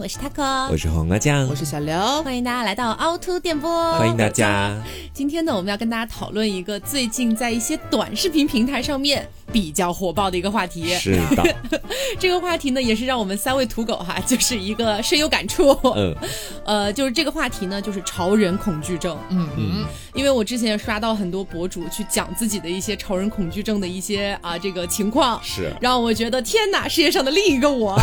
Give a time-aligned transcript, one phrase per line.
[0.00, 4.74] 我是 taco，我是黄瓜酱，我是小刘，欢迎大家来到凹凸电波，欢迎大家。
[5.12, 10.88] 今天呢，我们要跟大家讨论一个最近在一些短视频平台上面比较火爆的一个话题。
[10.94, 11.56] 是的，
[12.18, 15.76] 这个话题呢，也是让我们三位土狗哈，就是一个深有感触。
[15.96, 16.14] 嗯，
[16.64, 19.16] 呃，就是这个话题呢，就是潮人恐惧症。
[19.30, 19.84] 嗯嗯，
[20.14, 27.98] 因为我之前也刷到很多博主去讲自己的一些潮人恐惧症的一些啊这个情况，是让我觉得天哪，世界上的另一个我。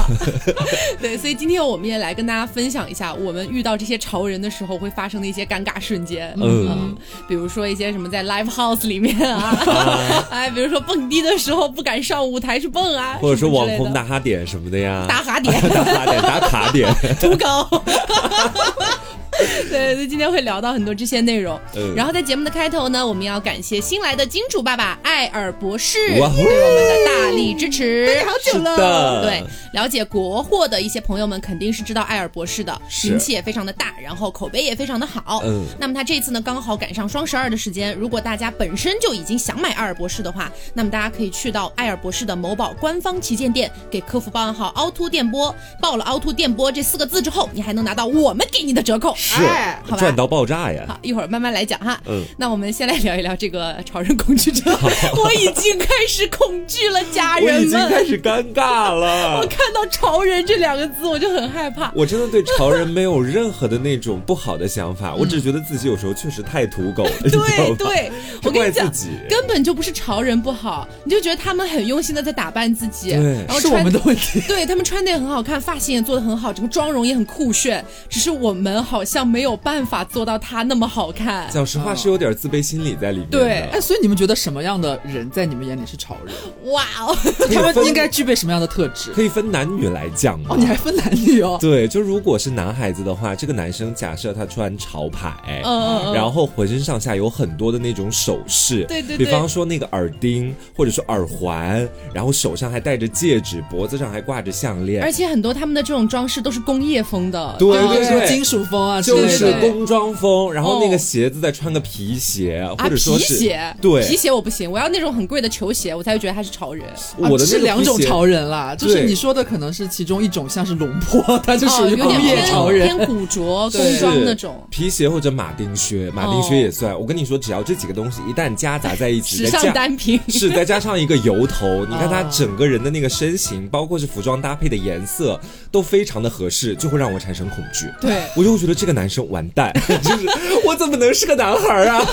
[1.02, 6.34] 对，所以今天我们也来跟大家分享一下，我们遇到这些潮人的时候会发生的一些尴尬瞬间。
[6.42, 6.96] 嗯。
[7.28, 17.82] 比如说一些什么在 live house 里面啊，哎，比如说蹦迪的时候不敢上舞台去蹦啊， 或者说网红打卡点什么的呀，打卡 点，打卡点，打卡点，土狗。
[19.69, 21.59] 对，所以今天会聊到很多这些内容。
[21.96, 28.23] 然后在节目的开头呢，我们要感谢新来的金主爸爸艾尔博士对我们的大力支持。
[28.25, 35.41] 好久了， 对，了解国货的一些朋友们肯定是知道艾尔博士的，名气也非常的大，然后口碑也非常的好。
[35.45, 49.16] 嗯，那么他这次呢，刚好赶上双十二的时间，如果大家本身就已经想买艾尔博士的话，那么大家可以去到艾尔博士的某宝官方旗舰店，给客服报暗号凹凸电波，报了凹凸电波这四个字之后，你还能拿到我们给你的折扣。
[49.28, 50.86] 是，赚到爆炸呀！
[50.88, 52.00] 好，一会儿慢慢来讲哈。
[52.06, 54.73] 嗯，那我们先来聊一聊这个潮人恐惧症。
[55.22, 59.39] 我已经开始恐惧了，家人们，我已经开始尴尬了。
[59.44, 61.92] 我看到“潮人”这两个字，我就很害怕。
[61.94, 67.12] 我真的对潮人没有任何的那种不好的想法，我只觉得自己有时候确实太土狗了。
[67.23, 68.12] 对对，
[68.44, 68.89] 我跟你讲，
[69.30, 74.39] 根本就不是潮人不好，你就觉得他们很用心的在打扮自己，然后是我们的问题。
[74.47, 79.16] 对他们穿的也很好看，发型也做的很好，整个妆容也很酷炫，只是我们好像。
[79.17, 81.49] 像没有办法做到他那么好看。
[81.51, 83.29] 讲实话是有点自卑心理在里面。
[83.31, 86.35] 对，哎，所以你们觉得什么样的人在你们眼里是潮人？
[86.71, 87.17] 哇哦，
[87.51, 89.11] 他们应该具备什么样的特质？
[89.13, 91.57] 可以分男女来讲哦，你还分男女哦？
[91.59, 109.01] 对，就如果是男孩子的话，这个男生假设他穿潮牌，嗯嗯嗯，然后浑身上下有很多的那种首饰，对对，比方说那个耳钉或者说耳环，然后手上还戴着戒指，脖子上还挂着项链，而且很多他们的这种装饰都是工业风的，对对对，金属风啊。
[109.07, 113.38] 就是工装风，然后那个鞋子再穿个皮鞋，或者说是
[113.81, 114.06] 对。
[114.07, 116.85] 皮鞋我不行，我要那种很贵的球鞋，我才会觉得他是潮人。
[117.18, 124.68] 我的是两种潮人啦，就是你说的可能是其中一种，像是龙坡，他就属于工业潮人，偏古着工装那种。
[124.69, 126.97] 皮鞋或者马丁靴，马丁靴也算。
[127.00, 130.19] 我跟你说，只要这几个东西一旦夹杂在一起，时尚单品。
[130.28, 135.39] 是再加上一个油头，你看他整个人的那个身形，包括是服装搭配的颜色，
[135.72, 137.85] 都非常的合适，就会让我产生恐惧。
[138.01, 138.18] 对。
[138.35, 139.72] 我就会觉得这个男生完蛋。
[140.03, 140.28] 就是
[140.66, 142.03] 我怎么能是个男孩啊？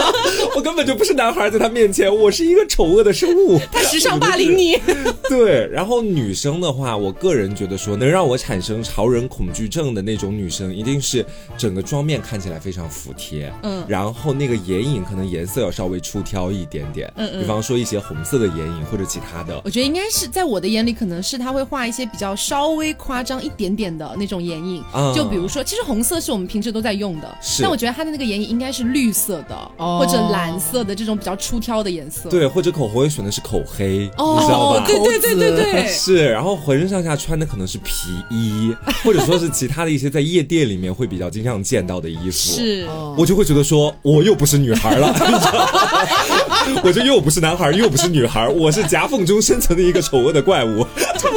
[0.54, 3.58] 我根本就不是男孩，在他面前，我是一个丑恶的生物。
[3.72, 4.78] 他时尚霸凌你。
[5.28, 11.24] 对，然后女生的话，我个人觉得说，能让我产生潮人恐惧症的那种女生，一定是
[11.56, 19.60] 整个妆面看起来非常服帖，嗯，然后那个眼影可能颜色要稍微出挑一点点，嗯嗯，比方说一些红色的眼影或者其他的。
[19.64, 24.84] 我觉得应该是在我的眼里，可能是他会画一些比较稍微夸张一点点的那种眼影，
[25.14, 27.38] 就比如说，其实红色是我们平时都在用的。
[27.60, 32.30] 但我觉得他的那个眼影应该是绿色的，或者蓝色的这种比较出挑的颜色。
[32.30, 34.84] 对，或者口红也选的是口黑，你知道吧？
[34.86, 36.30] 对对对对对，是。
[36.30, 37.92] 然后浑身上下穿的可能是皮
[38.30, 38.74] 衣，
[39.04, 42.30] 或者说是其他的一些在夜店里面会比较经常见到的衣服。
[42.30, 42.86] 是，
[43.18, 45.14] 我就会觉得说，我又不是女孩了，
[46.82, 50.86] 我就又不是男孩，又不是女孩，我是夹缝中生存的一个丑恶的怪物。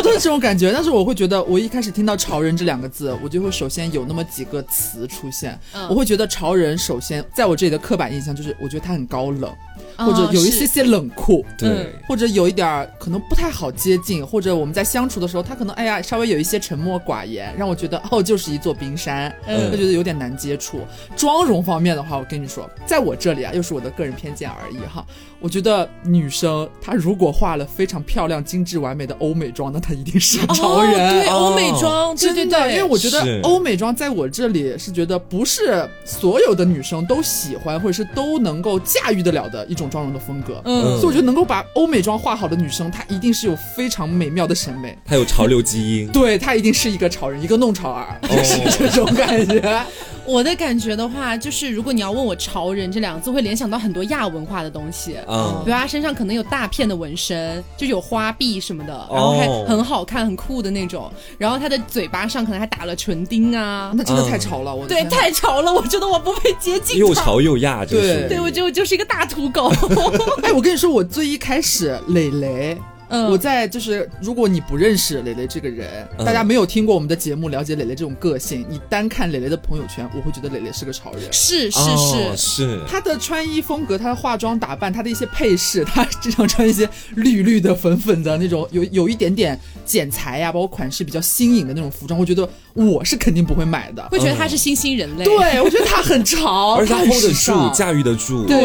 [0.07, 5.59] 差不多是这种感觉，但是我会觉得，我一开始听到“潮人”这两个字，我就会首先有那么几个词出现，
[5.89, 9.53] 我会觉得潮人首先在我这里的刻板印象就是，我觉得他很高冷。
[9.97, 20.81] 或者有一些些冷酷，对，或者有一点可能不太好接近，或者我们在相处的时候，他可能哎呀稍微有一些沉默寡言，让我觉得哦就是一座冰山，嗯他觉得有点难接触。
[21.15, 25.05] 妆容方面的话，我跟你说，在我这里啊，又是我的个人偏见而已哈。
[25.39, 30.93] 我觉得女生她如果化了非常漂亮、精致、完美的欧美妆，那她一定是潮人。
[30.93, 39.86] 对，欧美妆，对对对，因为我觉得欧美妆在我这里是觉得不是所有的女生都喜欢，或者是都能够驾驭得了的一种。
[39.89, 49.81] 妆容的风格，嗯，所以我觉得能够把欧美妆画好的女生，她一定是有非常美妙的审美，她有潮流基因，对她一定是一个潮人，一个弄潮儿，就 是这种感觉。
[50.27, 69.71] 我的感觉的话，就是如果你要问我“潮人”这两个字，会联想到很多亚文化的东西，嗯，比如他身上可能有大片的纹身，就有花臂什么的，然后还很好看、很酷的那种，然后他的嘴巴上可能还打了唇钉啊，那真的太潮了，我对太潮了，我觉得我不配接近，又潮又亚，对，对我就就是一个大土狗。
[70.43, 72.77] 哎，我跟你说，我最一开始磊磊。
[73.09, 81.21] 嗯，我在就是如果你不认识蕾蕾这个人，大家没有听过我们的节目，了解蕾蕾这种个性，你单看蕾蕾的朋友圈，我会觉得蕾蕾是个潮人。
[81.31, 95.23] 是是是是，她的穿衣风格，她的化妆打扮，她的一些配饰，她经常穿一些绿绿的、粉粉的那种，有有一点点剪裁呀，包括款式比较新颖的那种服装，我觉得我是肯定不会买的，会觉得她是新兴人类。
[95.23, 98.45] 对，我觉得她很潮，而且 hold 得住，驾驭得住。
[98.45, 98.57] 对，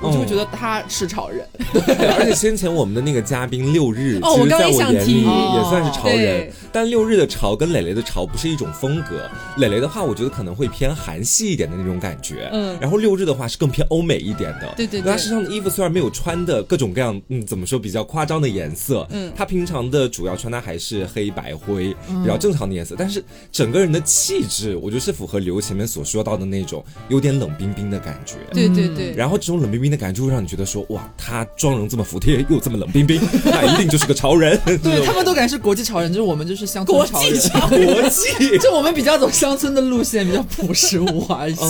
[0.00, 1.46] 我就会觉得她是潮人。
[1.72, 6.50] 对，而且先前我们的那个嘉宾六日，其实在我眼里也算是潮人。
[6.72, 9.30] 但六日的潮跟磊磊的潮不是一种风格。
[9.58, 12.48] 磊磊的话，我觉得可能会偏韩系一点的那种感觉。
[12.52, 12.76] 嗯。
[12.80, 14.74] 然后六日的话是更偏欧美一点的。
[14.76, 15.12] 对对对。
[15.12, 19.06] 他身上的衣服虽然没有穿的各种各样，嗯，怎么说比较夸张的颜色。
[19.10, 19.32] 嗯。
[19.36, 22.96] 他平常的主要穿搭还是黑白灰，比较正常的颜色。
[22.98, 23.22] 但是
[23.52, 28.34] 整个人的气质，我觉得是符合刘前面所说到的那种有点冷冰冰的感觉。
[28.52, 29.12] 对对对。
[29.14, 34.58] 然后这种冷冰冰的感觉就会让你觉得说，哇，他妆容这么服帖，又这么冷冰冰，那 一定就是个潮人。
[34.82, 37.86] 对他们都感觉是国际潮人，就是我们就是乡村潮人。
[37.92, 41.64] 国际， 就我们比较走乡村的路线，比较朴实无华一些。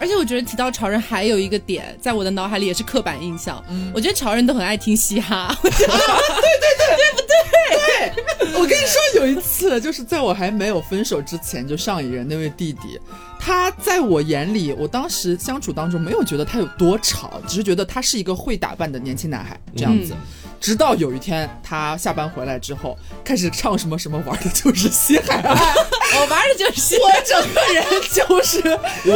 [0.00, 3.62] 而且我觉得提到潮人，还有一个点，在我的脑海里也是刻板印象。
[3.68, 5.56] 嗯，我觉得潮人都很爱听嘻哈。
[5.62, 7.34] 对对对，对不对？
[7.76, 12.98] 对，我跟你说，有一次就是在我还没有分手之前，就上一任那位弟弟。
[13.38, 20.14] 他在我眼里，我当时相处当中没有觉得他有多吵，只是觉得他是一个会打扮的年轻男孩这样子。
[20.60, 28.60] 直到有一天他下班回来之后，开始唱什么什么玩的就是西海岸， 我玩的就是西，我整个人就是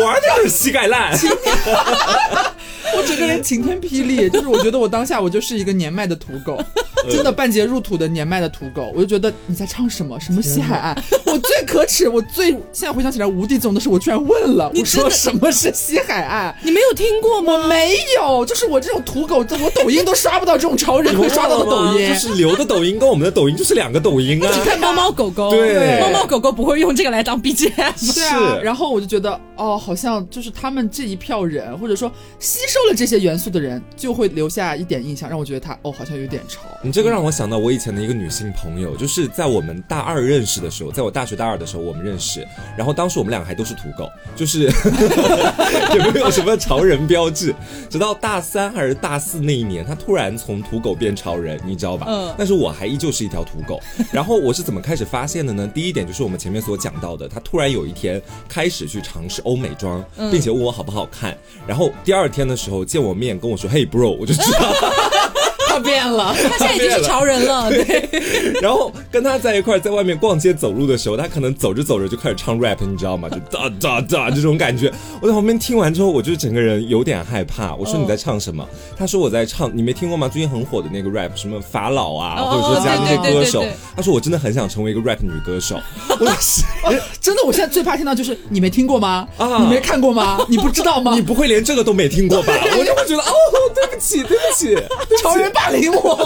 [0.02, 1.12] 玩的就是膝盖烂，
[2.96, 6.62] 我整个人晴天霹雳，就是我觉得我当下我就是一个年迈的土狗，
[7.08, 14.20] 真的半截入土的年迈的土狗，我就觉得你在唱什么什么西海岸，我最可耻，我最现在回想起来无地自容的是我居然。
[14.30, 16.54] 问了，我说什么是西海岸？
[16.62, 17.54] 你没有听过吗？
[17.54, 22.06] 我没有，就是我这种土狗，我抖音都刷不到这种潮人会刷到的抖音。
[22.12, 24.52] 就是刘的抖音跟我们的抖音就是两个抖音啊。
[24.52, 27.92] 只看猫猫狗狗，对，猫猫狗狗不会用这个来当 BGM。
[27.96, 36.60] 是啊，然后我就觉得，哦，好像就是他们这一票人，或者说吸收了这些元素的人，就会留下一点印象，让我觉得他，哦，好像有点潮。
[36.90, 42.44] 你这个让我想到我以前的一个女性朋友，就是在我们大二认识的时候，在我大学大二的时候我们认识，
[42.76, 44.68] 然后当时我们两个还都是土狗，就是。
[45.94, 47.54] 也没有什么潮人标志，
[47.88, 52.06] 直到大三还是大四那一年，她突然从土狗变潮人，你知道吧？
[52.08, 52.34] 嗯。
[52.36, 53.78] 但是我还依旧是一条土狗。
[54.10, 55.70] 然后我是怎么开始发现的呢？
[55.72, 61.38] 第一点就是我们前面所讲到的，她突然有一天开始去尝试欧美妆，并且问我好不好看。
[61.68, 64.74] 然后第二天的时候见我面跟我说：“Hey bro”，我就知道。
[65.70, 67.70] 他变了， 他现在已经是潮人了。
[67.70, 68.08] 对，
[68.60, 73.28] 然后跟他在一块，在外面逛街走路的时候，他可能走着走着就开始唱 rap，你知道吗？
[73.28, 74.92] 就 哒哒哒这种感觉。
[75.22, 77.74] 我在旁边听完之后，我就整个人有点害怕。
[77.76, 78.66] 我说你在唱什么？
[78.98, 80.28] 他说我在唱，你没听过吗？
[80.28, 83.64] 最近很火的那个 rap，什么法老啊，或者说加那些歌手。
[83.94, 85.78] 他说我真的很想成为一个 rap 女歌手。
[86.18, 86.62] 我是
[87.20, 89.26] 真的，我现在最怕听到就是你没听过吗？
[89.38, 90.44] 啊，你没看过吗？
[90.48, 91.12] 你不知道吗？
[91.14, 92.52] 你不会连这个都没听过吧？
[92.78, 93.32] 我就会觉得哦，
[93.74, 94.76] 对不起，对不起，
[95.22, 96.16] 潮人霸凌我。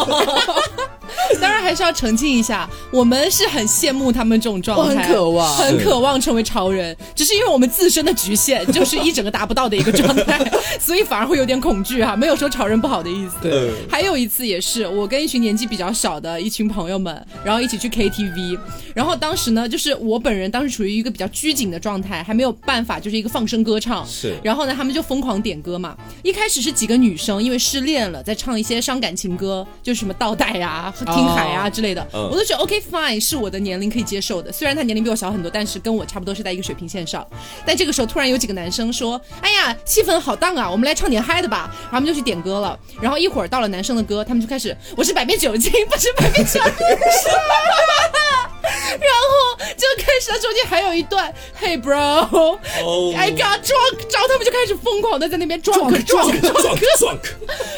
[1.41, 10.39] 当然还是要澄清一下，我们是很羡慕他们这种状态，很渴望，很渴望成为潮人，只是因为我们自身的局限，就是一整个达不到的一个状态，
[10.81, 12.15] 所以反而会有点恐惧哈。
[12.17, 13.37] 没有说潮人不好的意思。
[13.43, 13.71] 对。
[13.91, 18.59] 还有一次也是，我跟一群年纪比较小的一群朋友们，然后一起去 KTV，
[18.95, 24.07] 然后当时呢，就是我本人当时处于一个比较拘谨的状态，还没有办法就是一个放声歌唱。
[24.07, 24.35] 是。
[24.43, 25.97] 然后呢，他们就疯狂点歌嘛。
[26.23, 32.07] 一开始是几个女生，因为失恋了，在唱一些伤感情歌，就是什么倒带呀、听海啊之类的。
[32.13, 37.27] 我都觉得 OK fine 是我的年龄可以接受的，虽然他年龄比我小很多，但是跟我差不多是在一个水平线上。
[37.65, 42.79] 但这个时候突然有几个男生说：“哎呀，气氛好荡啊，我们来唱点嗨的吧。”然后他们就去点歌了。
[43.01, 46.73] 然后一会儿到了男生的歌，他们就开始：“我是百变酒精，不是百变小精。”
[48.65, 57.19] 然后就开始了，中间还有一段，Hey bro，I got drunk，然后他们就开始疯狂的在那边 drunk，drunk，drunk，drunk，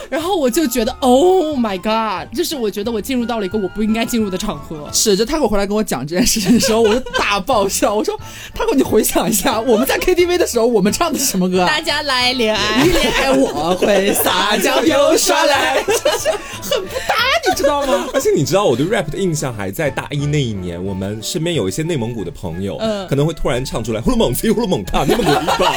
[0.09, 4.88] 然后我就觉得，Oh my god，就是我觉得我进入到了一个我不应该进入的场合。
[4.93, 7.95] 是，就他给我回来跟我讲这件事情的时候，我就大爆笑。
[7.95, 8.19] 我说，
[8.55, 11.66] 他给你回想一下， 我们在 KTV 的时候，我们唱的是什么歌？
[11.66, 17.14] 大家来恋爱，恋爱我会撒娇又耍赖，就 是很不搭，
[17.49, 18.07] 你知道吗？
[18.14, 25.76] 而且你知道我对 rap 的印象还在大一那一年，我们身边有一些内蒙古的朋友，嗯，可能会突然唱出来呼噜蒙西呼噜蒙卡，内蒙古一把。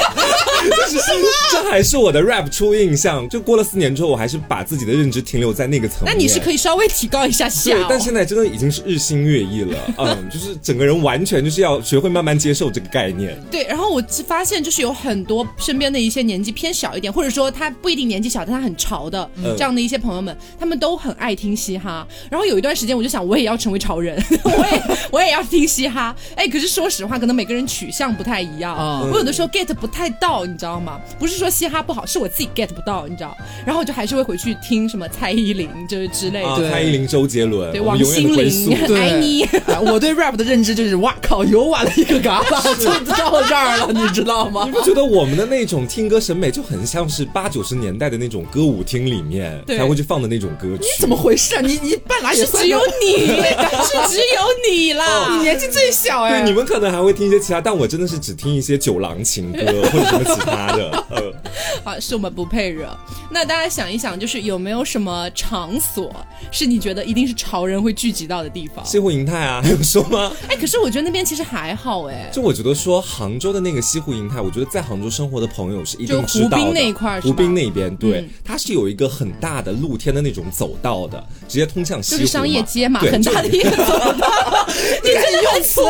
[0.60, 0.98] 就是
[1.52, 3.28] 这还是我的 rap 初印象。
[3.30, 6.14] 就过了四年之后，我还是把自己的认知停留在那个层面。
[6.14, 7.72] 那你是可以稍微提高一下下。
[7.72, 9.78] 对，但现在真的已经是日新月异了。
[9.98, 13.42] 嗯，就是整个人完全就是要学会慢慢接受这个概念。
[13.50, 22.06] 对，然后我发现就是有很多身边的一些年纪偏小一点，或者说他不一定年纪小，但他很潮的这样的一些朋友们，他们都很爱听嘻哈。
[22.30, 26.16] 然后有一段时间，我就想我也要成为潮人，我也 我也要听嘻哈。
[26.36, 28.76] 哎，可是说实话，可能每个人取向不太一样。
[29.12, 31.00] 我有的时候 get 不太到，你知道吗？
[31.18, 33.36] 不是说嘻哈不好，是我自己 get 不到，你知道。
[33.66, 36.70] 然后我就还是会回去听什么蔡依林，就是之类的。
[36.70, 39.48] 蔡依林、周杰伦，对王心凌、爱你。
[39.92, 44.64] 我对 rap 的认知就是，哇靠，又完了一个嘎巴，就到这儿了，你知道吗？
[44.66, 50.84] 你不觉得我们的那种听歌审美就很像是八九十年代的那种歌舞厅里面才会去放的那种歌曲？
[50.84, 51.62] 你怎么回事啊？
[51.62, 56.42] 你你半拉也 是只有你，是只有你啦，你年纪最小哎。
[56.42, 59.60] 对，你们可能还会听一些其他，但我真的是只听一些酒廊情歌
[59.92, 61.06] 或者什么其他的。
[61.84, 62.90] 好，是我们不配惹。
[63.32, 66.14] 那大家想一想，就是有没有什么场所
[66.52, 68.84] 是你觉得一定是潮人会聚集到的地方？
[68.86, 70.32] 西湖银泰啊，还有说吗？
[70.50, 72.30] 哎，可是我觉得那边其实还好哎。
[72.34, 76.58] 就我觉得说杭州的那个西湖银泰，我觉得在杭州生活的朋友是一定知道的。
[76.58, 82.20] 湖滨那一块，湖滨那边，对，它是有一个很大的露天的那种走道的，直接通向西湖。
[82.22, 84.68] 就是商业街嘛，很大的一个走道。
[85.04, 85.82] 你这个用词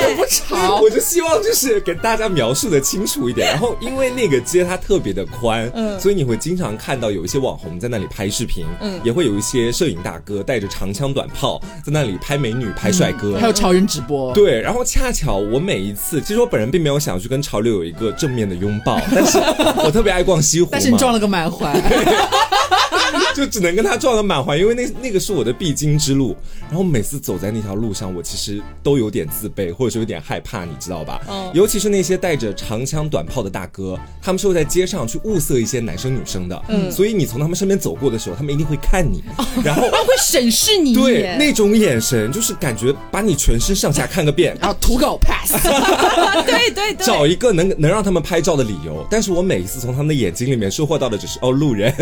[0.00, 0.80] 这不潮。
[0.82, 3.48] 我就希望就是给大家描述的清楚一点。
[3.48, 14.32] 然后因为那个街它特别的宽，嗯，所以你会经常看到有一些网红在那里拍视频，嗯，也会有一些摄影大哥带着长枪短炮在那里拍美女、拍帅哥，还有潮人直播。
[14.32, 19.38] 对，然后恰巧我每一次，其实我本人并没有想去跟潮流有一个正面的拥抱，但是
[19.84, 21.72] 我特别爱逛西湖， 但是你撞了个满怀。
[23.34, 26.36] 就只能跟他撞个满怀，因为那那个是我的必经之路。
[26.68, 31.20] 然后每次走在那条路上，我其实都有点自卑，或者是有点害怕，你知道吧？
[31.28, 31.50] 嗯。
[31.52, 36.62] 尤其是那些带着长枪短炮的大哥，他们是会在街上去物色一些男生女生的。
[36.68, 36.90] 嗯。
[36.90, 39.22] 所以你从他们身边走过的时候，他们一定会看你，
[39.64, 40.94] 然后他会审视你。
[40.94, 45.52] 对，那种眼神就是感觉把你全身上下看个遍， 然后图个 pass。
[46.46, 47.06] 对对对。
[47.06, 49.06] 找一个能能让他们拍照的理由。
[49.10, 51.92] 但是我每一次从他们的眼睛里面收获到的只是哦，路人。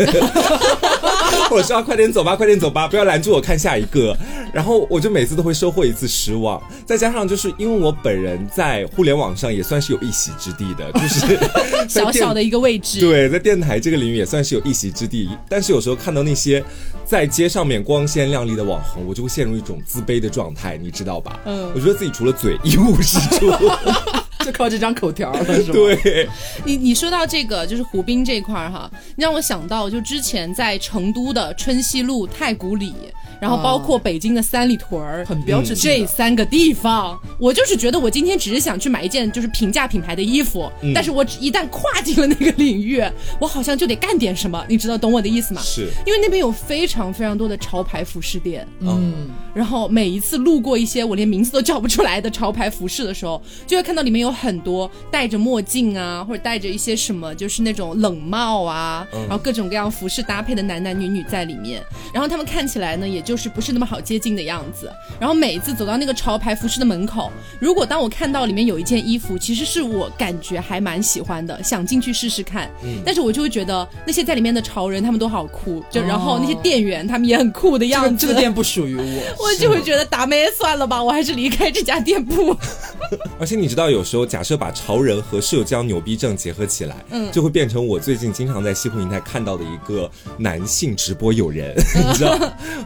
[1.51, 4.15] 我说快点走吧，快点走吧，不要拦住我看下一个。
[4.53, 6.61] 然后我就每次都会收获一次失望。
[6.85, 11.39] 再加上就是因为我本人在互联网上也算是有一席之地的，就是
[11.89, 12.99] 小小的一个位置。
[12.99, 15.29] 对，在电台这个领域也算是有一席之地。
[15.49, 16.63] 但是有时候看到那些
[17.05, 21.39] 在街上面光鲜亮丽的网红，我就会陷入一种自卑的状态，你知道吧？
[21.45, 23.51] 嗯，我觉得自己除了嘴一无是处。
[24.43, 25.73] 就靠这张口条了，是吧？
[25.73, 26.29] 对，
[26.65, 32.93] 你你说到这个，就是湖滨这块儿哈，你让我想到就之前在成都的春熙路太古里。
[33.41, 43.03] 然后包括北京的三里屯儿，很标志这三个地方，我就是觉得我今天只是想去买一件就是平价品牌的衣服，但是我一旦跨进了那个领域，
[43.41, 45.61] 我好像就得干点什么，你知道懂我的意思吗？
[45.61, 63.37] 是，因为那边有非常非常多的潮牌服饰店，嗯，然后每一次路过一些我连名字都叫不出来的潮牌服饰的时候，就会看到里面有很多戴着墨镜啊，或者戴着一些什么就是那种冷帽啊，然后各种各样服饰搭配的男男女女在里面，然后他们看起来呢，也就。
[63.43, 78.25] 是不是那么好接近的样子，然后每一次走到那个潮牌服饰的门口，如果当我看到里面有一件衣服，其实是我感觉还蛮喜欢的，想进去试试看，嗯，但是我就会觉得那些在里面的潮人他们都好酷，就然后那些店员他们也很酷的样子。
[78.25, 79.03] 这个店不属于我，
[79.43, 82.55] 我就会觉得打妹算了吧，我还是离开这家店铺。
[83.37, 91.73] 而且你知道，有时候假设把潮人和社交牛逼症结合起来，嗯，就会变成我最近经常在西湖银泰看到的一个男性直播友人，
[92.07, 92.37] 你知道，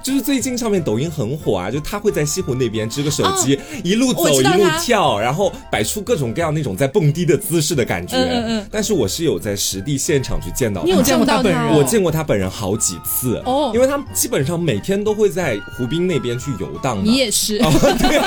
[0.02, 0.38] 就是最。
[0.48, 8.16] 近上面抖音很火啊，就他会在西湖那边支个手机，一路走一路跳，然后摆出各种各样那种在蹦迪的姿势的感觉。
[8.16, 8.68] 嗯嗯。
[8.72, 11.74] 但是我是有在实地现场去见到，你有见过他本人？
[11.76, 17.04] 我见过他本人好几次哦，因为他基本上每天都会在湖滨那边去游荡。
[17.04, 17.58] 你也是。
[18.00, 18.22] 对。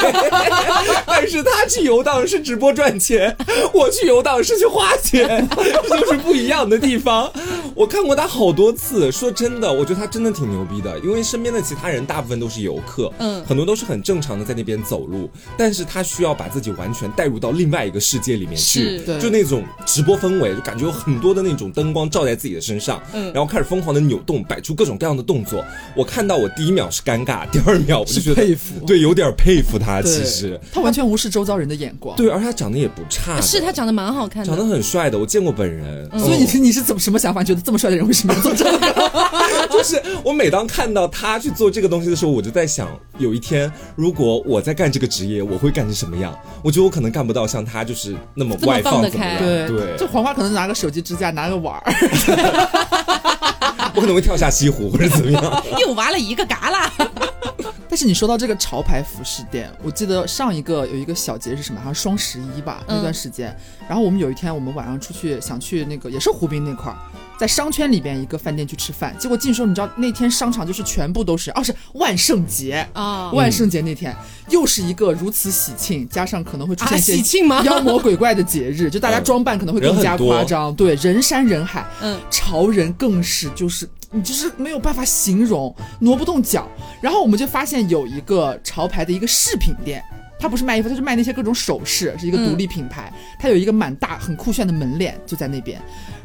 [1.07, 3.35] 但是他去游荡是直播赚钱，
[3.73, 5.49] 我去游荡是去花钱，
[5.89, 7.31] 这 就是不一样的地方。
[7.75, 12.01] 我看过他好多次，说真的，我觉得他真的挺牛逼的，因为身边的其他人。
[12.11, 25.65] 大部分都是游客，嗯，很多都是很正常的在那边走路，但是他需要把自己完全带入到另外一个世界里面去，就那种直播氛围，就感觉有很多的那种灯光照在自己的身上，嗯，然后开始疯狂的扭动，摆出各种各样的动作。
[25.95, 30.03] 我看到我第一秒是尴尬，第二秒我就觉得佩服，对，有点佩服他。
[30.03, 36.09] 其实他完全无视周遭人的眼光，对，而他长得也不差，是他长得蛮好看的，长得很帅的，我见过本人。
[36.19, 37.45] 所以你是你是怎么什么想法？
[37.45, 39.69] 觉得这这么帅的人为什么要做这个？
[39.71, 46.37] 就是我每当看到他去做这个东西的时候，我就在想，有一天如果我在干这个职业，我会干成什么样？
[46.65, 49.39] 我觉得我可能干不到像他就是那么外放，怎么样？
[49.39, 51.93] 对，就黄花可能拿个手机支架，拿个碗儿，
[53.97, 55.43] 我可能会跳下西湖或者怎么样，
[55.81, 57.09] 又挖了一个旮旯。
[57.89, 61.81] 但是你说到这个潮牌服饰店，我记得上一个有一个小节是什么？
[61.81, 63.55] 好像双十一吧，那段时间。
[63.89, 66.99] 然后我们有一天，我们晚上出去想去那个也是湖滨那块儿，
[67.41, 69.17] 在商圈里边一个饭店去吃饭。
[69.19, 73.31] 结果进时候，你知道那天商场就是全部都是，哦是万圣节啊！
[73.33, 74.15] 万圣节那天
[74.51, 77.63] 又是一个如此喜庆，加上可能会出现喜庆吗？
[77.63, 83.89] 妖魔鬼怪的节日， 就大家装扮可能会更加夸张，对，人山人海，嗯，潮人更是就是。
[84.13, 86.69] 你就是没有办法形容，挪不动脚。
[87.01, 90.03] 然后我们就发现有一个潮牌的一个饰品店，
[90.37, 93.13] 它不是卖衣服，它是卖那些各种首饰，是一个独立品牌。
[93.39, 95.81] 它有一个蛮大、很酷炫的门脸，就在那边。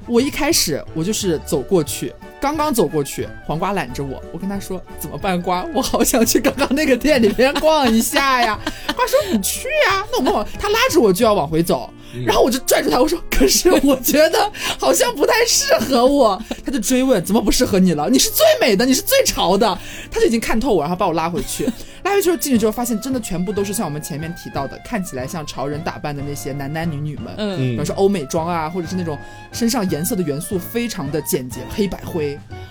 [0.07, 5.41] 我一开始我就是走过去，刚刚走过去，黄瓜揽着我，我跟他说怎么办？
[5.41, 8.59] 瓜，我好想去刚刚那个店里面逛一下呀。
[8.95, 11.89] 瓜说你去呀，那我们往他拉着我就要往回走。
[12.25, 14.49] 然后我就拽住他，我说：“可是我觉得
[14.79, 18.09] 好像不太适合我。”他就追问：“怎么不适合你了？
[18.09, 19.77] 你是最美的，你是最潮的。”
[20.09, 21.65] 他就已经看透我，然后把我拉回去。
[22.05, 27.33] 拉回去之后进去之后，发现真的全部都是像我们前面提到的，看起来像潮人打扮的那些男男女女们。
[27.37, 29.17] 嗯，比如说欧美妆啊，或者是那种
[29.51, 32.24] 身上颜色的元素非常的简洁，黑白灰。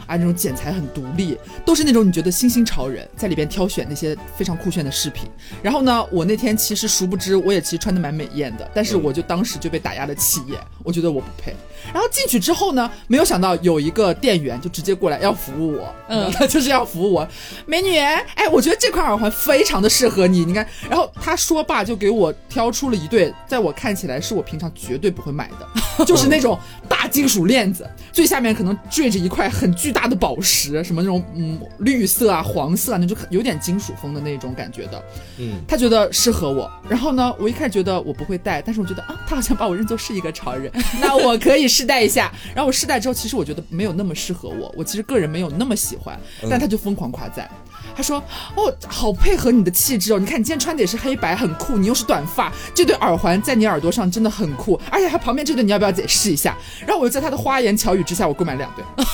[0.06, 5.28] 啊，那种剪裁很独立，都是那种你觉得新兴潮人在里边挑选那些非常酷炫的饰品。
[5.62, 11.54] 然后呢，我那天其实殊不知，我也其实穿的蛮美艳的，但是我就当时就被打压了气焰，我觉得我不配。
[11.92, 17.28] 然后进去之后呢，没有想到有一个店员就直接过来要服务我，嗯，他 就是要服务我，
[17.66, 20.66] 美女，哎，我觉得这款耳环非常的适合你，你看。
[20.88, 26.58] 然后他说罢就给我挑出了一对，在我看起来是我平常绝对不会买的， 就是那种
[26.88, 29.94] 大金属链子，最下面可能坠着一块很巨。
[29.94, 35.00] 大的宝石，什么那种嗯绿色啊、黄色啊，那就有点金属风的那种感觉的。
[35.38, 36.68] 嗯，他觉得适合我。
[36.88, 40.68] 然后呢，我一开始觉得我不会戴，但是我觉得啊，他好像把我认作是一个潮人，
[41.00, 42.32] 那我可以试戴一下。
[42.56, 46.18] 然后我试戴之后，其实我觉得没有那么适合我，我其实个人没有那么喜欢，
[46.50, 47.48] 但他就疯狂夸赞。
[47.96, 48.22] 他说
[48.56, 50.18] ：“哦，好配合你的气质哦！
[50.18, 51.76] 你看你今天穿的也是黑白，很酷。
[51.76, 54.80] 你又是短发，这对耳环在你耳朵上真的很酷。
[54.90, 58.84] 而且他旁边这对，你要不要再试一下？”然后我就在他的花言巧语之下，我购买两对。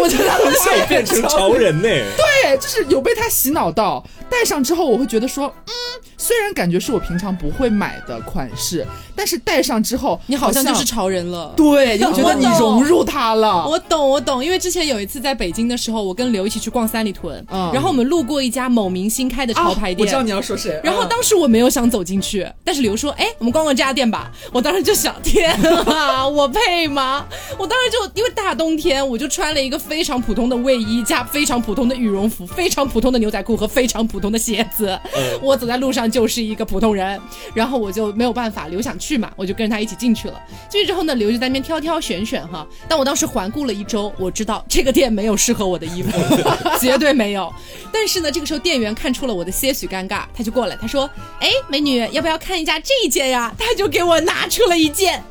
[0.00, 1.82] 我觉得很像变成潮人呢。
[1.82, 5.72] 对，就是有被他洗脑到，戴上之后我会觉得说，嗯，
[6.16, 11.52] 虽然感觉是我平常不会买的款式，但是戴上之后，你好像就是潮人了。
[11.56, 13.66] 对，你觉得 你融入他了。
[13.66, 17.44] 我懂，我懂，因为之前有一次在北京的时候，我跟刘一起去逛三里屯。
[17.72, 20.80] 然后我们路过一家某明星开的潮牌店，我知道你要说谁。
[20.82, 24.30] 然后当时我没有想走进去，但是刘说：“哎，我们逛逛这家店吧。
[24.52, 25.52] ”我当时就想：“天
[25.86, 27.26] 啊， 我配吗？”
[27.58, 34.98] 我当时就因为大冬天，我就穿了一个非常普通的卫衣，加非常普通的羽绒服，非常普通的牛仔裤和非常普通的鞋子。
[35.40, 37.20] 我走在路上就是一个普通人。
[37.54, 40.40] 然后我就没有办法，刘想去嘛，我就跟着他一起进去了。
[40.68, 42.66] 进去之后呢，刘就在那边挑挑选选哈。
[42.88, 46.10] 但我当时环顾了一周，我知道这个店没有适合我的衣服，
[46.80, 47.43] 绝对没有。
[47.92, 51.08] 但是呢，这个时候店员看出了我的些许尴尬，他就过来，他说
[51.40, 55.22] ：“哎，美女，要不要看一下这一件呀？”他就给我拿出了一件，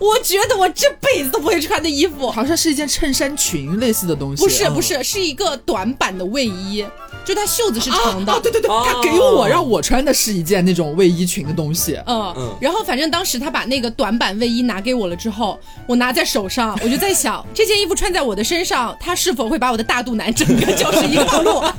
[0.00, 4.42] 我觉得我这辈子都不会穿的衣服，好像是一件衬衫裙类似的东西。
[4.42, 6.84] 不是，不是，是一个短版的卫衣，
[7.24, 8.40] 就它袖子是长的。
[8.40, 11.98] 对对对，他给我让我穿的是一件那种卫衣裙的东西。
[12.06, 12.56] 嗯嗯。
[12.60, 21.62] 然后反正当时他把那个短版卫衣拿给我了之后，我拿在手上，我就在想， 这件衣服穿在我的身上，它是否会把我的大肚腩整个就是一个暴露？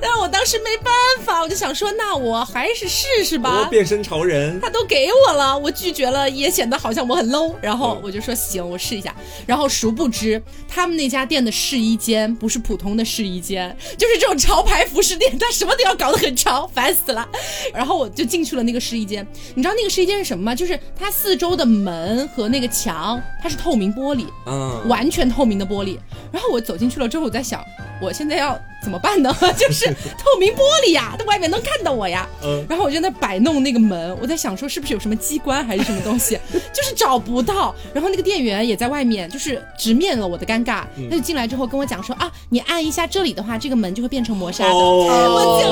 [0.00, 0.92] 但是我当时没办
[1.24, 3.66] 法，我就想说，那我还是试试吧。
[3.70, 7.54] 变身潮人，他都给我了，我拒绝了也显得好像我很 low。
[7.60, 9.14] 然后我就说行，我试一下。
[9.46, 17.28] 然后殊不知，他们那家店的试衣间不是普通的试衣间，就是这种潮牌服饰店，他什么都要搞得很潮，烦死了。
[17.72, 20.54] 然后我就进去了那个试衣间，你知道那个试衣间是什么吗？
[20.54, 25.98] 就是它四周的门和那个墙，它是透明玻璃，嗯，完全透明的玻璃。
[26.32, 27.64] 然后我走进去了之后，我在想。
[27.98, 29.34] 我现在要怎么办呢？
[29.58, 32.24] 就是 透明玻璃呀，在外面能看到我呀。
[32.44, 32.64] 嗯。
[32.68, 36.38] 然后我就在摆弄那个门，我在想说是不是有什么机关还是什么东西，
[36.72, 37.74] 就是找不到。
[37.92, 40.84] 然后那个店员也在外面，就是直面了我的尴尬。
[41.10, 44.72] 他就进来之后跟我讲说啊，你按一下这里的话，这个门就会变成磨砂的。
[44.72, 45.68] 我讲，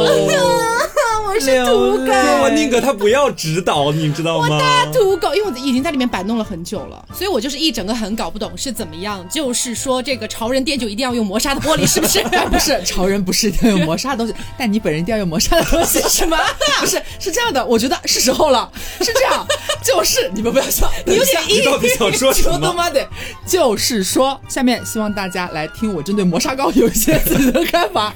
[1.26, 4.48] 我是土狗，我宁可他不要指导，你知道吗？
[4.50, 9.24] 我大土狗，因为我已经在里面摆弄了很久了，所以我就是一整个很搞不懂是怎么样。
[9.28, 12.22] 就是说这个潮人店就一定要用磨砂的玻璃，是不是？
[12.50, 16.36] 不是，潮人不是一定要用磨砂的东西，但你本人一定要用磨砂的东西，什么？
[16.80, 19.46] 不是，是这样的，我觉得是时候了，是这样，
[19.84, 22.74] 就是你们不要笑，你有点你到底想说什么？
[23.46, 28.12] 就是说，下面希望大家来听我针对磨砂膏有一些自己的看法。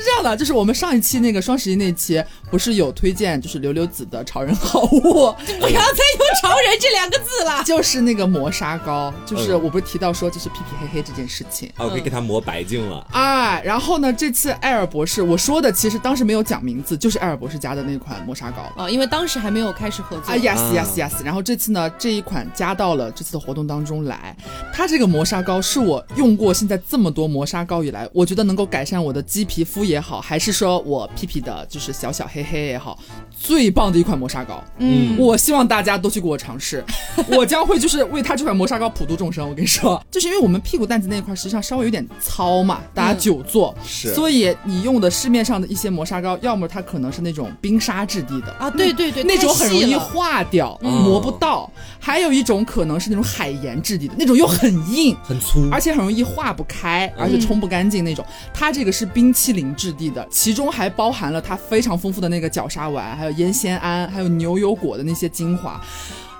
[0.00, 13.60] 是这样的，就是我们上一期那个双十一那期，不是有推荐就是刘刘子的潮人好物，不要再用“潮人”这两个字了，就是那个磨砂膏，就是我不是提到说就是屁屁黑黑这件事情，哦，可以给它磨白净了啊。
[13.60, 20.32] 然后呢，这次艾尔博士，我说的其实当时没有讲名字，就是艾尔博士家的那款磨砂膏啊，因为当时还没有开始合作。
[20.32, 21.24] 啊，yes yes yes。
[21.24, 24.34] 然后这次呢，这一款加到了这次的活动当中来，
[24.72, 29.80] 它这个磨砂膏是我用过现在这么多磨砂膏以来，我觉得能够改善我的鸡皮肤。
[29.90, 32.98] 也好，还是说我屁屁的，就是小小黑黑也好，
[33.38, 34.62] 最棒的一款磨砂膏。
[34.78, 36.84] 嗯，我希望大家都去给我尝试，
[37.28, 39.48] 我将会就是为他这款磨砂膏普度众生。
[39.48, 58.24] 我跟你说，就是因为我们屁股蛋子那块实际上稍微有点糙嘛，大家久坐，是，所以你用的市面上的一些磨砂膏，要么它可能是那种冰沙质地的啊，对对对，那种很容易化掉，磨不到；还有一种可能是那种海盐质地的，那种又很硬、很粗，而且很容易化不开，而且冲不干净那种。
[58.52, 59.69] 它这个是冰淇淋。
[59.76, 65.80] 质地的，其中还包含了它非常丰富的那个角鲨烷，还有烟酰胺，还有牛油果的那些精华，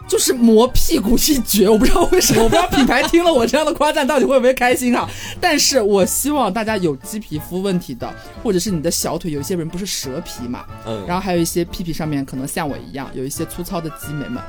[0.08, 1.68] 就是磨屁股一绝。
[1.68, 5.08] 我不知道为什么， 我不知道品牌听了我这样的夸赞到底会不会开心啊？
[5.40, 8.12] 但是我希望大家有鸡皮肤问题的，
[8.42, 14.42] 或者是你的小腿有一些人不是蛇皮嘛，嗯，然后还有一些屁屁上面可能像我一样有一些粗糙的肌美们。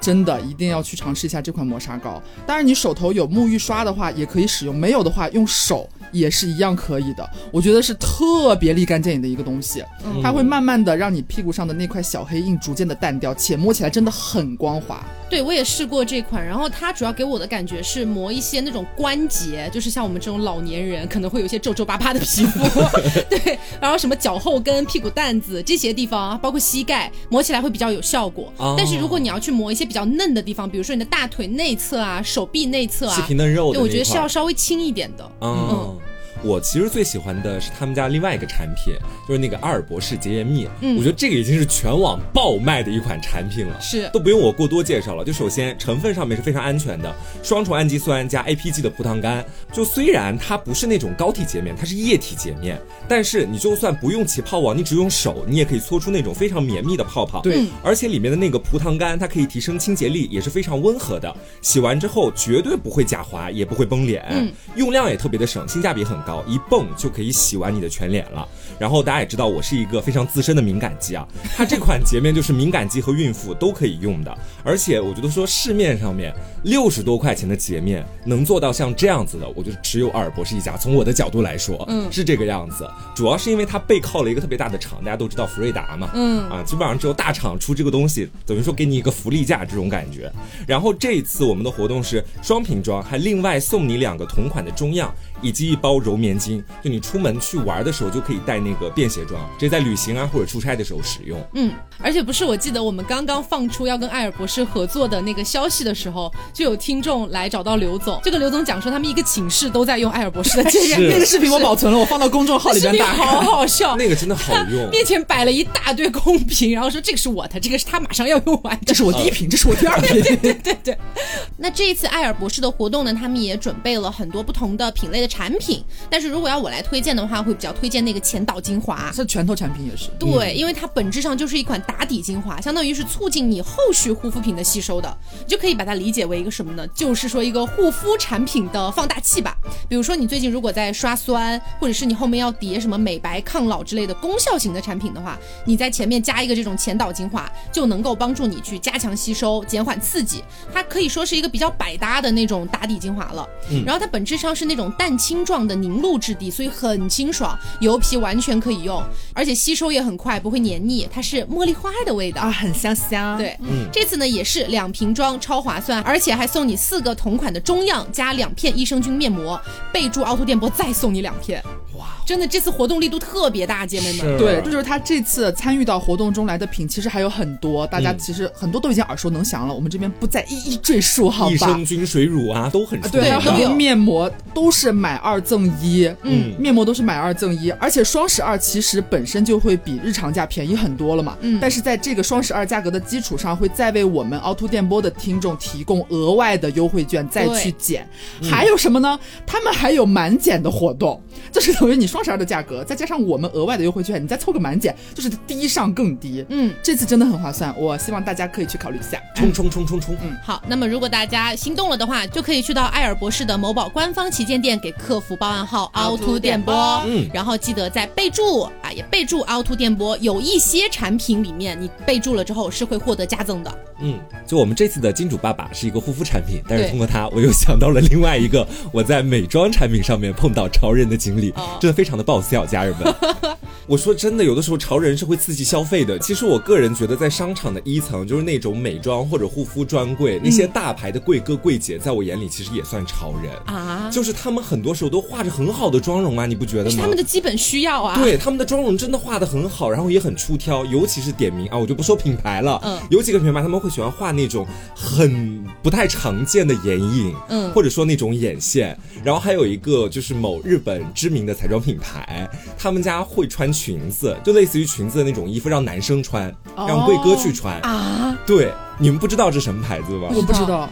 [0.00, 2.22] 真的一定要去尝试一下这款磨砂膏。
[2.46, 7.28] 当然，你手头有沐浴刷的话也可以使用，没有的话用手也是一样可以的。
[7.52, 9.84] 我觉得是特别立竿见影的一个东西，
[10.22, 15.04] 它会慢慢的让你屁股上的那块小黑印逐渐的淡掉，且摸起来真的很光滑。
[15.30, 22.60] 对，我也试过这款，然后它主要给我的感觉是磨一些那种关节，就是像我们这种老年人可能会有一些皱皱巴巴的皮肤，
[23.30, 28.52] 对，然后什么脚后跟、屁股蛋子这些地方，包括膝盖，磨起来会比较有效果。
[28.76, 35.30] 但是如果你要去磨一些比较嫩的地方，比如说你的大腿内侧啊、手臂内侧啊，细皮嫩肉，对，我觉得是要稍微轻一点的。
[35.40, 35.96] 嗯。
[36.42, 38.94] 我其实最喜欢的是他们家另外一个产品，
[39.28, 40.66] 就是那个阿尔博士洁颜蜜。
[40.80, 45.24] 嗯，我觉得这个已经是全网爆卖的一款产品了，是都不用我过多介绍了。
[45.24, 49.44] 就首先成分上面是非常安全的，双重氨基酸加 APG 的葡萄苷。
[49.72, 57.40] 就虽然它不是那种膏体洁面，它是液体洁面，但是你就算不用起泡网，你只用手，你也可以搓出那种非常绵密的泡泡。
[57.42, 61.34] 对，而且里面的那个葡萄苷，它可以提升清洁力，也是非常温和的。
[61.60, 64.24] 洗完之后绝对不会假滑，也不会崩脸。
[64.30, 67.10] 嗯，用量也特别的省，性价比很高，一泵就。
[67.10, 68.46] 可以洗完你的全脸了。
[68.78, 71.26] 然后大家也知道，我是一个非常资深的敏感肌啊。
[71.56, 74.38] 它这款洁面就是敏感肌和孕妇都可以用的。
[74.62, 80.76] 而且我觉得说市面上面六十多块钱的洁面能做到像这样子的，我觉得只有阿尔博士一家。
[80.76, 82.88] 从我的角度来说，嗯，是这个样子。
[83.12, 90.30] 主要是因为它背靠了一个特别大的厂，大家都知道福瑞达嘛，嗯啊，基本上只有大厂出这个东西，等于说给你一个福利价这种感觉。
[90.64, 95.12] 然后这一次我们的活动是双瓶装，还另外送你两个同款的中样。
[95.42, 101.40] 以及一包柔棉巾，就你出门去玩的时候就可以带那个便携装，直接在旅行啊或者出差的时候使用。
[101.54, 114.88] 嗯，而且不是，我记得我们刚刚放出要跟艾尔博士合作的那个消息的时候，就有听众来找到刘总，这个刘总讲说他们一个寝室都在用艾尔博士的洁颜，那个视频我保存了，我放到公众号里边打，好好笑，那个真的好用。
[114.90, 120.98] 面前摆了一大堆空瓶，然后说这个是我的，这个是他马上要用完，这是我第一瓶，这是我第二瓶，对对对。
[121.56, 125.82] 那这一次艾尔博士的活动呢，他们也准备了很多不同的品类的产品。
[126.10, 136.86] 但是如果要我来推荐的话，会比较推荐那个前导精华，这拳头产品也是对，因为它本质上就是一款打底精华，相当于是促进你后续护肤品的吸收的，你就可以把它理解为一个什么呢？
[136.88, 139.56] 就是说一个护肤产品的放大器吧。
[139.88, 150.42] 比如说你最近如果在刷酸，或者是你后面要叠什么美白抗老之类的功效型的产品的话，你在前面加一个这种前导精华，就能够帮助你去加强吸收、减缓刺激。
[150.72, 153.46] 它可以说是一个比较百搭的那种打底精华了。
[153.70, 156.00] 嗯然后它本质上是那种蛋清状的凝。
[156.00, 159.02] 露质地，所以很清爽，油皮完全可以用，
[159.34, 161.06] 而且吸收也很快，不会黏腻。
[161.12, 163.36] 它是茉莉花的味道啊，很香香。
[163.36, 169.60] 对，嗯，这次呢也是两瓶装，超划算，而且还送你四个同款的中样加两片益生菌面膜，
[169.92, 171.62] 备注凹凸电波再送你两片。
[171.98, 174.38] 哇，真的这次活动力度特别大，姐妹们。
[174.38, 181.52] 对，这就是他这次参与到活动中来的品，其实还有很多，大家其实很多都已经耳熟能详了，我们这边不再一一赘述，好吧？
[181.52, 198.08] 益生菌、水乳啊都很对，很多面膜都是买二赠一，嗯，面膜都是买二赠一，而且双十二其实本身就会比日常价便宜很多了嘛，嗯，但是在这个双十二价格的基础上，会再为我们凹凸电波的听众提供额外的优惠券再去减，
[198.40, 199.18] 还有什么呢？
[199.44, 201.20] 他们还有满减的活动，
[201.50, 206.46] 就是等于你双十二的价格，再加上我们额外的优惠券，你再凑个满减，就是低上更低。
[206.50, 209.20] 嗯，这次真的很划算，我希望大家可以去考虑一下。
[209.34, 210.16] 冲冲冲冲冲！
[210.22, 217.02] 嗯，好，那么如果大家心动了的话，就可以去到艾尔博士的某宝官方旗舰店，给客服报暗号凹凸电波。
[217.06, 220.16] 嗯，然后记得在备注啊，也备注凹凸电波。
[220.18, 223.78] 有一些产品里面你备注了之后是会获得加赠的。
[224.02, 233.14] 嗯，就我们这次的金主爸爸是一个护肤产品，但是通过它，我又想到了另外一个我在美妆产品上面碰到潮人的经历，真的非常的爆笑，家人们。
[233.86, 236.16] 我说真的，有的时候潮人是会刺激消费的。
[236.20, 244.08] 其实我个人觉得，在商场的一层，就是那种美妆或者护肤专柜，那些大牌的贵哥贵姐，在我眼里其实也算潮人啊。
[244.10, 246.90] 就是他们很多时候都画着很好的妆容啊，你不觉得吗？
[246.90, 248.20] 是他们的基本需要啊。
[248.20, 250.84] 对，他们的妆容真的画的很好，然后也很出挑。
[250.84, 252.78] 尤其是点名啊，我就不说品牌了。
[252.84, 253.00] 嗯。
[253.10, 258.96] 有几个品牌他们会喜欢画那种很不太常见的眼影，嗯，或者说那种眼线。
[259.24, 263.70] 然后还有一个就是某日本知名的彩妆品牌，他们家会穿。
[263.80, 268.36] 裙子就类似于裙子的那种衣服，让男生穿，让贵哥去穿啊！
[268.44, 270.28] 对，你们不知道这什么牌子吧？
[270.34, 270.90] 我不知道。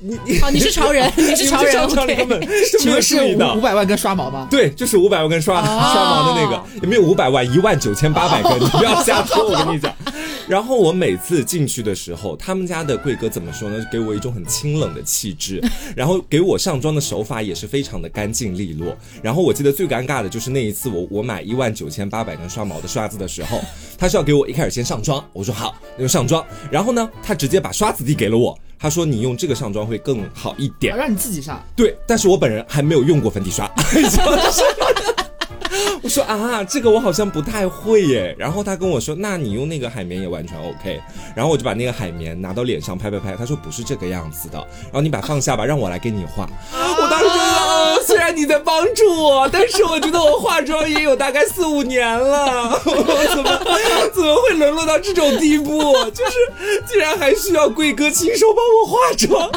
[0.00, 2.40] 你你好，你是潮人，你是潮人，根本
[2.84, 4.46] 没有是五百万根刷毛吗？
[4.50, 7.40] 对，就是五百万根刷刷毛的那个，有没有五百万？
[7.50, 9.94] 一万九千八百根，你不要瞎说，我跟你讲。
[10.48, 13.84] 然后我每次进去的时候，他们家的贵哥怎么说呢？
[13.90, 15.62] 给我一种很清冷的气质，
[15.94, 18.96] 然后给我上妆的手法也是非常的干净利落。
[19.22, 23.60] 然后我记得最尴尬的就是那一次，我我买一万九千八百根刷毛的刷子的时候，
[23.96, 26.44] 他是要给我一开始先上妆，我说好，那就上妆。
[26.70, 28.58] 然后呢，他直接把刷子递给了我。
[28.80, 33.70] 他说：“你用这个上妆会更好一点，让你自己上。”对，但是我本人还没有用过粉底刷。
[36.02, 38.34] 我说啊，这个我好像不太会耶。
[38.38, 41.00] 然后他跟我说：“那你用那个海绵也完全 OK。”
[41.34, 43.36] 然后我就把那个海绵拿到脸上拍拍拍。
[43.36, 46.48] 他说：“不是这个样子的。”然后你把放下吧， 让我来给你画。
[46.72, 47.34] 我当时觉
[47.96, 53.60] 得，虽然你在帮助我，但是我觉得我化妆也有大概四五年了， 我怎么
[54.14, 55.92] 怎么会沦落到这种地步？
[56.10, 56.32] 就是
[56.86, 59.50] 竟然还需要贵哥亲手帮我化妆，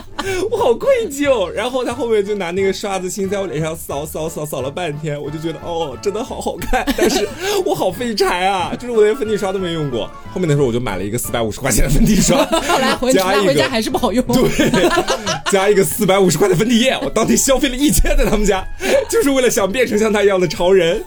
[0.52, 1.48] 我好愧疚。
[1.48, 6.86] 然后他后面就拿那个刷子轻在我脸上扫扫扫扫了半天，我就觉得哦，真的好好看。
[6.98, 7.28] 但是
[7.66, 10.10] 我好废柴啊，就是我连粉底刷都没用过。
[10.34, 14.24] 后面的时候我就买了一个四百五十块钱的粉底刷，后来回家回家还是不好用。
[14.28, 14.90] 对，
[15.52, 18.66] 加一个四百五十块的粉底液，我当天消费了一千在他们家，
[19.10, 21.02] 就是为了想变成像他一样的潮人。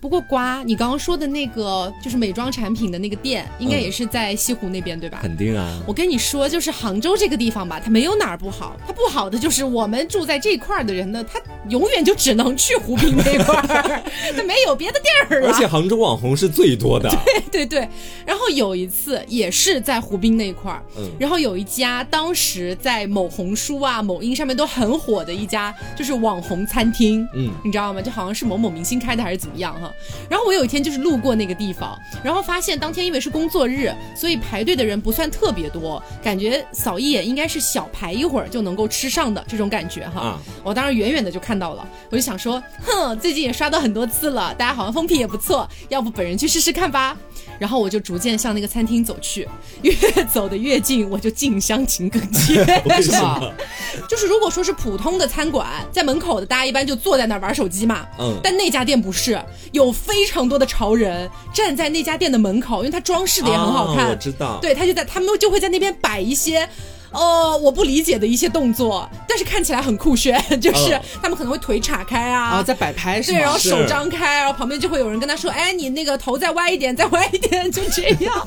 [0.00, 5.18] 不过瓜，你刚刚说的那个就是美妆产品的那个店，应该也是在西湖那边对吧？
[5.22, 5.80] 肯定啊！
[5.86, 14.02] 我跟你说，就是杭州这个地方吧，它没有哪儿不好，它不好的就是我们住在这块儿的人呢，他永远就只能去湖滨那块儿，
[14.36, 15.48] 他没有别的地儿了。
[15.48, 17.08] 而且杭州网红是最多的。
[17.24, 17.88] 对 对对。
[18.26, 28.00] 然后有一次也是在湖滨那块儿，嗯，然后有一家当时在某红书啊、某音上面都很火的一家就是网红餐厅，嗯，你知道吗？
[28.00, 29.92] 就好像是某某明星开的还是怎么样哈。
[30.28, 40.38] 然后我有一天就是路过那个地方，然后发现当天因为是工作日，所以排队的人不算特别多，感觉扫一眼应该是小排一会儿就能够吃上的这种感觉哈。
[40.62, 47.16] 我当时远远的就看到了，我就想说，哼，最近也刷到很多次了，大家好像风评也不错，要不本人去试试看吧。
[47.56, 49.48] 然后我就逐渐向那个餐厅走去，
[49.82, 49.94] 越
[50.32, 52.64] 走的越近，我就近乡情更怯。
[53.00, 53.40] 是吧？
[54.08, 58.04] 就是如果说是普通的餐馆，在门口的大家一般就坐在那儿玩手机嘛。
[58.18, 58.40] 嗯。
[58.42, 59.40] 但那家店不是，
[59.70, 64.08] 有非常多的潮人站在那家店的门口，因为它装饰的也很好看。
[64.08, 64.58] 我知道。
[64.60, 66.68] 对他就在，他们就会在那边摆一些。
[67.14, 78.46] 哦，我不理解的一些动作，但是看起来很酷炫，就是他们可能会腿岔开啊，在摆拍是对，然后手张开，然后旁边就会有人跟他说：“哎，你那个头再歪一点，再歪一点，就这样。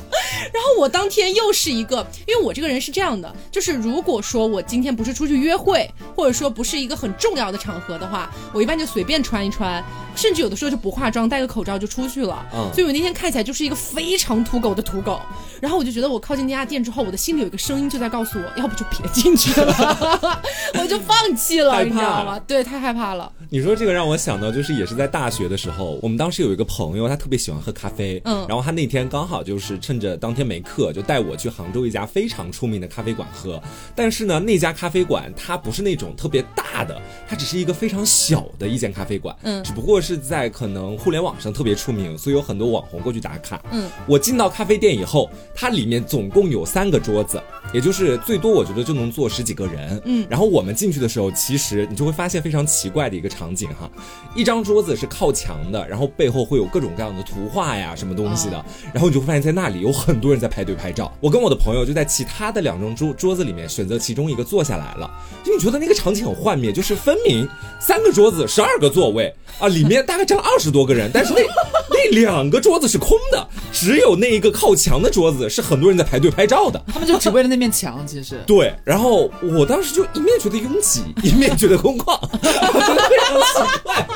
[0.52, 9.82] 然后我当天又是一个，因为我这个人是这样的，就是如果说我今天不是出去约会，或者说不是一个很重要的场合的话，我一般就随便穿一穿。
[10.16, 12.44] 甚至有的时候就不化妆，戴个口罩就出去了。
[12.52, 15.20] 嗯，所以我那天看起来就是一个非常土狗的土狗。
[15.60, 20.42] 然后我就觉得我靠近那家店之后，我的心里有一个声音就在告诉我，要不就别进去了，
[20.80, 22.38] 我就放弃了，你知道吗？
[22.40, 23.30] 对，太害怕了。
[23.50, 28.20] 你说这个让我想到，就是也是在大学的时候，我们当时有一个朋友，他特别喜欢喝咖啡。
[28.24, 33.60] 嗯，然后他那天刚好就是趁着当天没课，就带我去杭州一家非常出名的咖啡馆喝。
[33.94, 39.34] 但是呢，那家咖啡馆它不是那种特别大的，它只是一个非常小的一间咖啡馆。
[39.42, 43.62] 嗯，只不过是在可能互联网上特别出名，所以有很多网红过去打卡。
[43.70, 47.40] 嗯，我进到咖啡店以后，它里面总共有三个桌子，
[47.72, 50.02] 也就是最多我觉得就能坐十几个人。
[50.04, 53.28] 嗯，然后我们进去的时候，其实你就会发现非常奇怪的一个。
[53.28, 53.88] 场景哈，
[54.34, 61.12] 一张桌子是靠墙的，然后背后会有各种各样的图画呀，什么东西的，然后你就会发现在那里有很多人在排队拍照。
[61.20, 65.08] 我跟我的朋友就在其他的两张桌桌子里面选择其中一个坐下来了，
[65.44, 67.46] 就你觉得那个场景很幻灭，就是分明
[67.78, 71.42] 三个桌子十二个座位啊，里面大概站了二十多个人，但是那
[71.98, 78.72] 那两个桌子是空的，只有那一个靠墙的桌子是很多人在排队拍照的，他们就只为了那面墙，其实 对。
[78.84, 82.18] 然后我当时就一面觉得拥挤，一面觉得空旷。
[82.20, 84.06] 奇怪，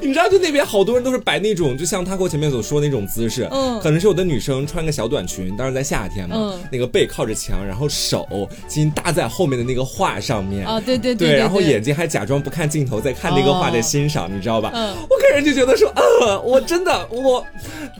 [0.00, 8.26] 你知道，就那边好多人都是摆那种，就像他给我前面所说那种姿势，嗯，可能是有的女生穿个小短裙，当时在夏天嘛，嗯那个背靠着墙，然后手
[8.68, 14.70] 轻轻搭在后面的那个画上面，啊，对对对，然后眼睛还假装不看镜头，在看那个画在欣赏，你知道吧？
[14.74, 17.44] 嗯，我个人就觉得说，呃，我真的，我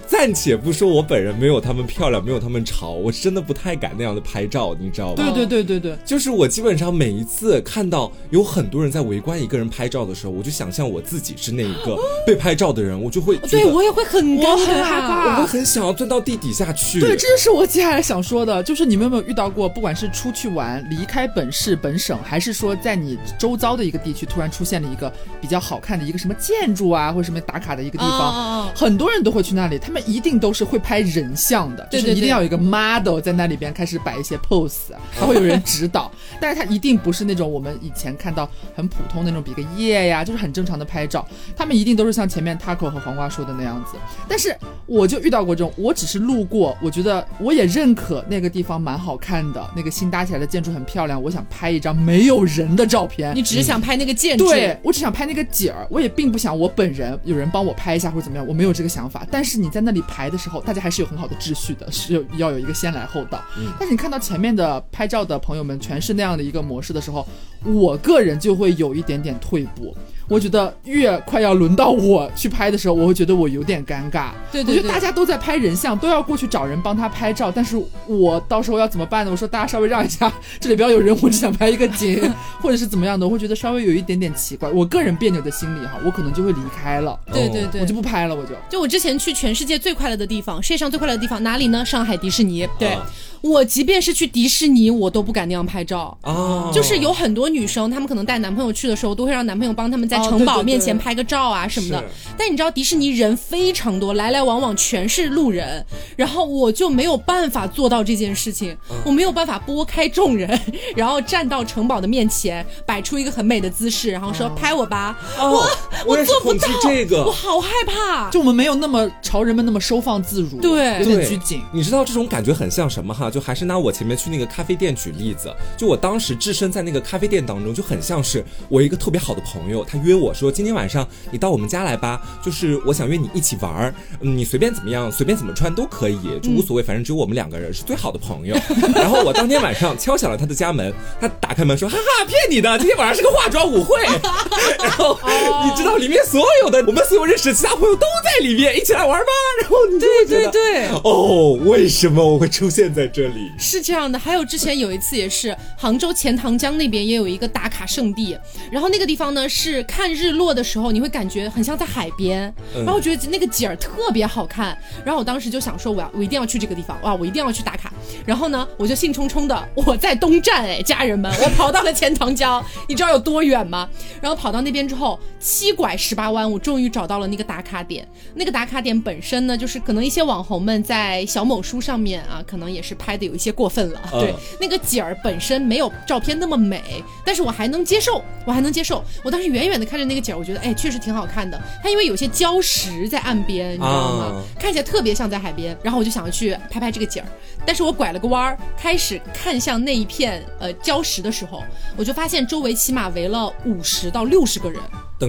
[0.07, 5.25] 暂且不说我本人没有他们漂亮，没有他们潮，我真的不太敢那样的拍照，你知道吧？
[5.25, 10.35] 对对对对对，就是我基本上每一次看到有很多人在围观一个人拍照的时候。
[10.35, 16.99] 我就想象我自己是那一个被拍照的人，我就会，对我也会很尴尬，害怕，我会很想要钻到地底下去。
[16.99, 28.44] 对，这就是我接下来想说的，就是你们有没有遇到过，不管是出去玩，离开本市本省，还是说在你周遭的一个地区突然出现了一个比较好看的一个什么建筑啊，或者什么打卡的一个地方，
[28.75, 40.25] 很多人都会去那里，他们一定都是会拍人像的，就是一定要有一个 model 在那里边开始摆一些 pose，他会有人指导，但是他一定不是那种我们以前看到很普通那种比个耶呀。
[40.25, 43.99] 就是很正常的拍照，他们一定都是像前面 Taco 和黄瓜说的那样子。
[44.27, 53.37] 但是我就遇到过这种，我只是路过，我觉得我也认可那个地方蛮好看的，那个新搭起来的建筑很漂亮，我想拍一张没有人的照片。
[53.37, 54.47] 你只是想拍那个建筑？
[54.47, 59.27] 对，我只想拍那个景儿，我也并不想我本人有人帮我拍一下或者怎么样，我没有这个想法。
[59.31, 63.41] 但是你在那里排的时候，大家还是有很好的秩序的，是有要有一个先来后到。
[63.79, 67.27] 但是你看到前面的拍照的朋友们全是那样的一个模式的时候，
[67.63, 69.95] 我个人就会有一点点退步。
[70.29, 74.31] 我觉得越快要轮到我去拍的时候，我会觉得我有点尴尬。
[74.51, 79.31] 对对，我觉得大家都在拍人像，都要过去找人帮他拍照，但是我到时候要怎么办呢？
[79.31, 82.21] 我说大家稍微让一下，这里不要有人，我只想拍一个景，
[82.61, 84.69] 或者是怎么样的，我会觉得稍微有一点点奇怪。
[84.71, 87.19] 我个人别扭的心理哈，我可能就会离开了。
[87.33, 88.51] 对对对，我就不拍了，我就。
[88.71, 91.85] 就我之前去全世界最快乐的地方，世界上最快乐的地方哪里呢？
[91.85, 92.67] 上海迪士尼。
[92.79, 92.97] 对。
[93.41, 96.71] 我即便是去迪士尼，我都不敢那样拍照啊！
[96.73, 102.05] 就是有很多女生，她们可能带男朋友去的时候，都会让男朋友帮他们在城堡面前拍个照啊什么的。
[102.37, 105.85] 但你知道迪士尼人非常多，来来往往全是路人，
[106.17, 110.61] 然后我就没有办法做到这件事情，我没有办法拨开众人，
[110.97, 115.17] 然后站到城堡的面前，摆出一个很美的姿势，然后说拍我吧。
[115.39, 115.69] 我
[116.07, 118.31] 我做不到这个，我好害怕。
[118.31, 121.63] 就我们没有那么朝人们那么收放自如，对，有点拘谨。
[121.73, 123.31] 你知道这种感觉很像什么哈？
[123.31, 138.57] 就还是拿我前面去那个咖啡店举例子，就我当时置身在那个咖啡店当中，就很像是我一个特别好的朋友，他约我说今天晚上你到我们家来吧，就是我想约你一起玩儿，嗯，你随便怎么样，随便怎么穿都可以，就无所谓，反正只有我们两个人是最好的朋友。
[138.95, 144.03] 然后我当天晚上敲响了他的家门，他打开门说哈哈，骗你的，今天晚上是个化妆舞会。
[144.79, 145.19] 然后
[145.65, 149.27] 你知道里面所有的我们所有认识的其他朋友都在里面，一起来玩吧。
[149.61, 153.51] 然后你对对对，哦，为什么我会出现在这里？
[153.59, 158.37] 是这样的，还有之前有一次也是杭州钱塘江那边也有一个打卡圣地，
[158.71, 162.53] 然后那个地方呢是看日落的时候，你会感觉很像在海边，
[162.85, 167.93] 然后觉得那个景儿特别好看，然后我当时就想说我要我一定要去这个地方，哇，我一定要去打卡，
[168.27, 173.89] 然后呢我就兴冲冲的我在东站哎，家人们，我跑到了钱塘江，你知道有多远吗？
[174.21, 178.05] 然后跑到那边之后七拐十八弯，我终于找到了那个打卡点，
[178.35, 184.01] 那个打卡点本身呢就是可能一些网红们在小某书上面啊，可能也是拍的有一些过分了。
[184.11, 186.83] 对，那个景儿本身没有照片那么美，
[187.25, 189.05] 但是我还能接受，我还能接受。
[189.23, 191.61] 我当时远远的看着那个景儿，我觉得哎，确实挺好看的。
[191.83, 194.43] 它因为有些礁石在岸边，你知道吗？
[194.59, 195.77] 看起来特别像在海边。
[195.83, 197.29] 然后我就想要去拍拍这个景儿，
[197.67, 201.63] 但是我拐了个弯儿，开始看向那一片呃礁石的时候，
[201.97, 204.81] 我就发现周围起码围了五十到六十个人。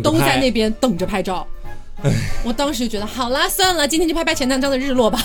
[0.03, 1.47] 都在那边等着拍照。
[2.43, 5.19] 我当时就觉得好啦，算了，今天就拍拍前两张的日落吧。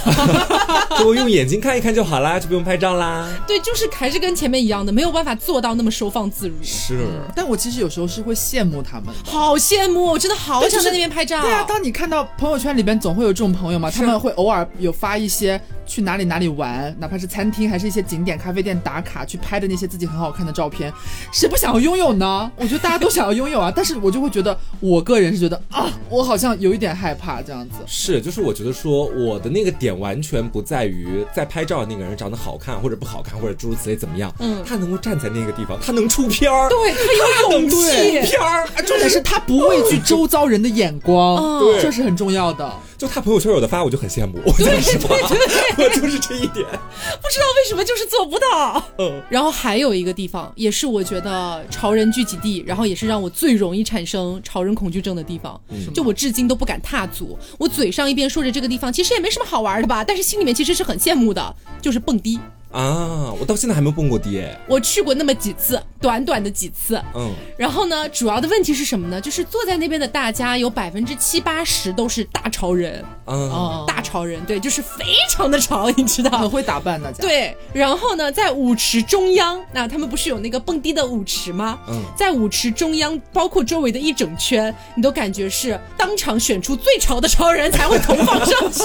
[0.99, 3.29] 就用眼睛看一看就好啦，就不用拍照啦。
[3.47, 6.55] 对，就是还是跟前面一样的，没有办法做到那么收放自如。
[6.63, 11.41] 是，但我其实有时候是会羡慕他们，好羡慕，我真的好想在那边拍照。
[11.43, 20.93] 对啊，当你看到朋友圈里边总会有这种朋友嘛，他们会偶尔有发一些去哪里哪里玩，哪怕是餐厅还是一些景点、咖啡店打卡去拍的那些自己很好看的照片，
[21.33, 22.51] 谁不想要拥有呢？
[22.57, 27.77] 我觉得大家都想要拥有啊，但是我就会觉得，我个人是觉得啊，我好像有一点害怕这样子。
[27.87, 42.73] 是，就是我觉得说我的那个点完全不在于在拍照的那个人长得好看或者不好看或者诸如此类怎么样，嗯，他能够站在那个地方，他能出片儿，对他有 勇气，片儿，重点是他不畏惧 周遭人的眼光，对，这是很重要的。
[43.01, 44.39] 就他朋友圈有的发，我就很羡慕。
[44.45, 48.85] 我对对对，我就是这一点，不知道为什么就是做不到。
[48.99, 55.59] 嗯，然后还有一个地方，也是我觉得潮人聚集地，然后也是让我最容易产生潮人恐惧症的地方。
[55.95, 57.39] 就我至今都不敢踏足。
[57.59, 62.39] 我嘴上一边说着这个地方其实也没什么好玩的吧，但是心里面其实是很羡慕的，就是蹦迪。
[62.71, 67.03] 啊，我到现在还没有蹦过迪，我去过那么几次，短短的几次。
[67.17, 69.21] 嗯，然后呢，主要的问题是什么呢？
[69.21, 77.21] 就是坐在那边的大家有百分之七八十都是大潮人，嗯，大潮人，对，就是非常的潮，你知道，很 会打扮大家。
[77.21, 81.77] 对，然后呢，在舞池中央，那他们不是有那个蹦迪的舞池吗？
[81.89, 88.85] 嗯，在舞池中央，包括周围的一整圈，你都感觉是当场选出最潮的潮人才会投放上去，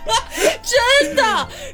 [1.04, 1.22] 真的。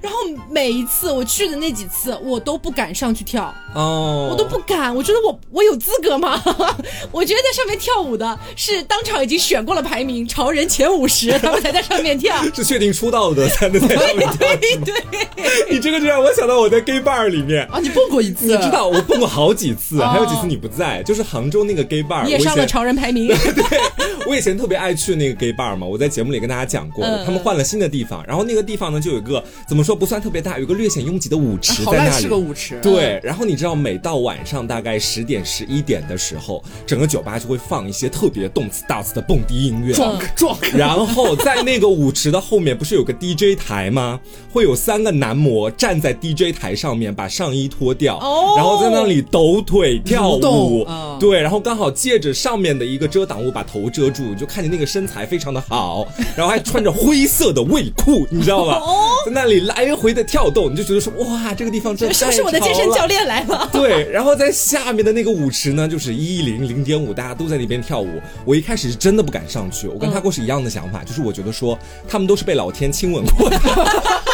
[0.02, 0.18] 然后
[0.50, 1.24] 每一次我。
[1.28, 4.92] 去的那几次，我都不敢上去跳哦，我都不敢。
[4.92, 6.42] 我觉得我我有资格吗？
[7.12, 14.48] 我觉得在上面跳舞的是当场已经选过了排名潮人前五十，他们才在上面跳， 是确定出道的才能在上面跳。
[14.84, 15.28] 对，
[15.70, 23.28] 你这个就让我想到我在 gay bar 里面啊，你蹦过一次，你知道我蹦过好几次，还有几次你不在，就是杭州那个 gay bar，你也上了潮人排名。
[23.54, 23.80] 对，
[24.26, 31.17] 我以前特别爱去那个 gay bar 嘛，我在节目里跟大家讲过，他们换了新的地方，然后那个地方呢就有一个怎么说不算特别大，有个略显拥。
[31.18, 32.78] 级的舞池在那里，是个舞池。
[32.80, 39.94] 对，然后你知道，每到晚上大概十点、十一点的时候，整个酒吧就会放一些特别动次打次的蹦迪音乐。
[40.74, 44.20] 然后在那个舞池的后面，不是有个 DJ 台吗？
[44.52, 48.18] 会有三个男模站在 DJ 台上面，把上衣脱掉，
[48.56, 50.86] 然后在那里抖腿跳舞。
[51.18, 56.06] 对，然后刚好借着上面的一个遮挡物把头遮住，就看见那个身材非常的好，
[56.36, 58.80] 然后还穿着灰色的卫裤，你知道吧？
[59.26, 61.07] 在那里来回的跳动，你就觉得说。
[61.16, 63.68] 哇，这个地方真是不是我的健身教练来了？
[63.72, 68.20] 对，然后在下面的那个舞池呢，就是一零零点五，大家都在那边跳舞。
[68.44, 73.58] 我一开始是真的不敢上去，我跟他过是一样的想法，就是我觉得说他们都是被老天亲吻过的。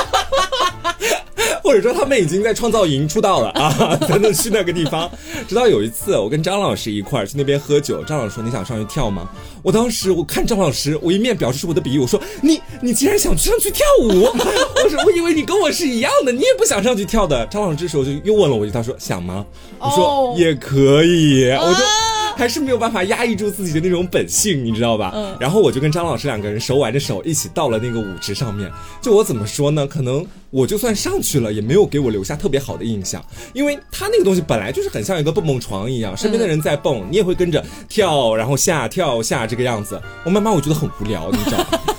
[1.65, 5.11] 或者说他们已经在创造营出道了 啊，才能去那个地方。
[5.49, 9.27] 直到有一次，我跟张老师一块儿去那边喝酒，张老师说：“你想上去跳吗？”
[9.65, 14.25] 我当时我看张老师，我一面表示出我的比喻，我说：“你你竟然想上去跳舞？”
[14.85, 19.45] 我说：“我以为你跟我是一样的，你也不想上去跳的。”张老师这时候就又问了我一句，他说：“想吗？”
[19.81, 22.14] 我说：“也可以。”我说。
[22.37, 25.13] 还是没有办法压抑住自己的那种本性，你知道吧？
[25.15, 25.37] 嗯。
[25.41, 28.71] 然后我就跟张老师两个人手挽着手一起到了那个舞池上面。
[29.01, 29.87] 就我怎么说呢？
[29.87, 40.01] 可能我就算上去了，也没有给我留下特别好的印象，因为他那个东西本来就是很像一个蹦蹦床一样，身边的人在蹦，你也会跟着跳，然后下跳下这个样子。
[40.25, 41.94] 我慢慢我觉得很无聊，你知道吗？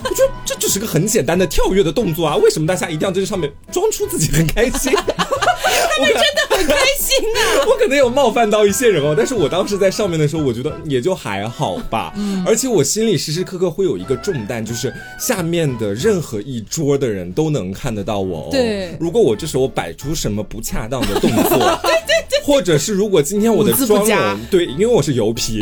[0.45, 4.93] 这就是个很简单的跳跃的动作啊，为什么大家一定要在这上面装出自己很开心？
[5.97, 7.63] 他们真的很开心啊！
[7.67, 12.13] 我可能有冒犯到一些人哦，但是我当时在上面的时候，我觉得也就还好吧。
[12.17, 18.47] 嗯，而且我心里时时刻刻会有一个重担，就是下面的任何一桌的人都能看得到我哦。
[18.51, 25.61] 对，如果我这时候摆出什么不恰当的动作， 对对对，或者是如果今天我的妆容，对，因为我是油皮。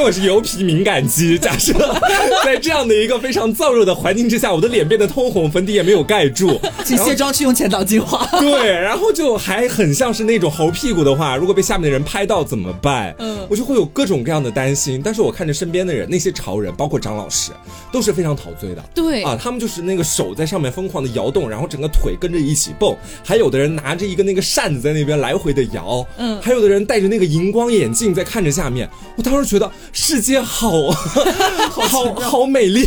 [0.00, 1.74] 因为我是油皮敏感肌，假设
[2.42, 8.26] 在这样的一个非常燥热的环境之下，我的脸变得通红，粉底也没有盖住，请卸妆去用前导精华。
[8.40, 13.14] 对，然后就还很像是那种猴屁股的话，如果被下面的人拍到怎么办？
[13.18, 15.02] 嗯，我就会有各种各样的担心。
[15.04, 17.52] 但是我看着身边的人，那些潮人，包括张老师，
[17.92, 18.82] 都是非常陶醉的。
[18.94, 28.88] 对啊，他们就是那个手在上面疯狂的摇动，然后整个腿跟着一起蹦，还有的人拿着一个那个扇子在那边来回的摇，嗯，还有的人戴着那个荧光眼镜在看着下面。
[29.14, 29.70] 我当时觉得。
[29.92, 30.90] 世界好，
[31.70, 32.86] 好好美丽，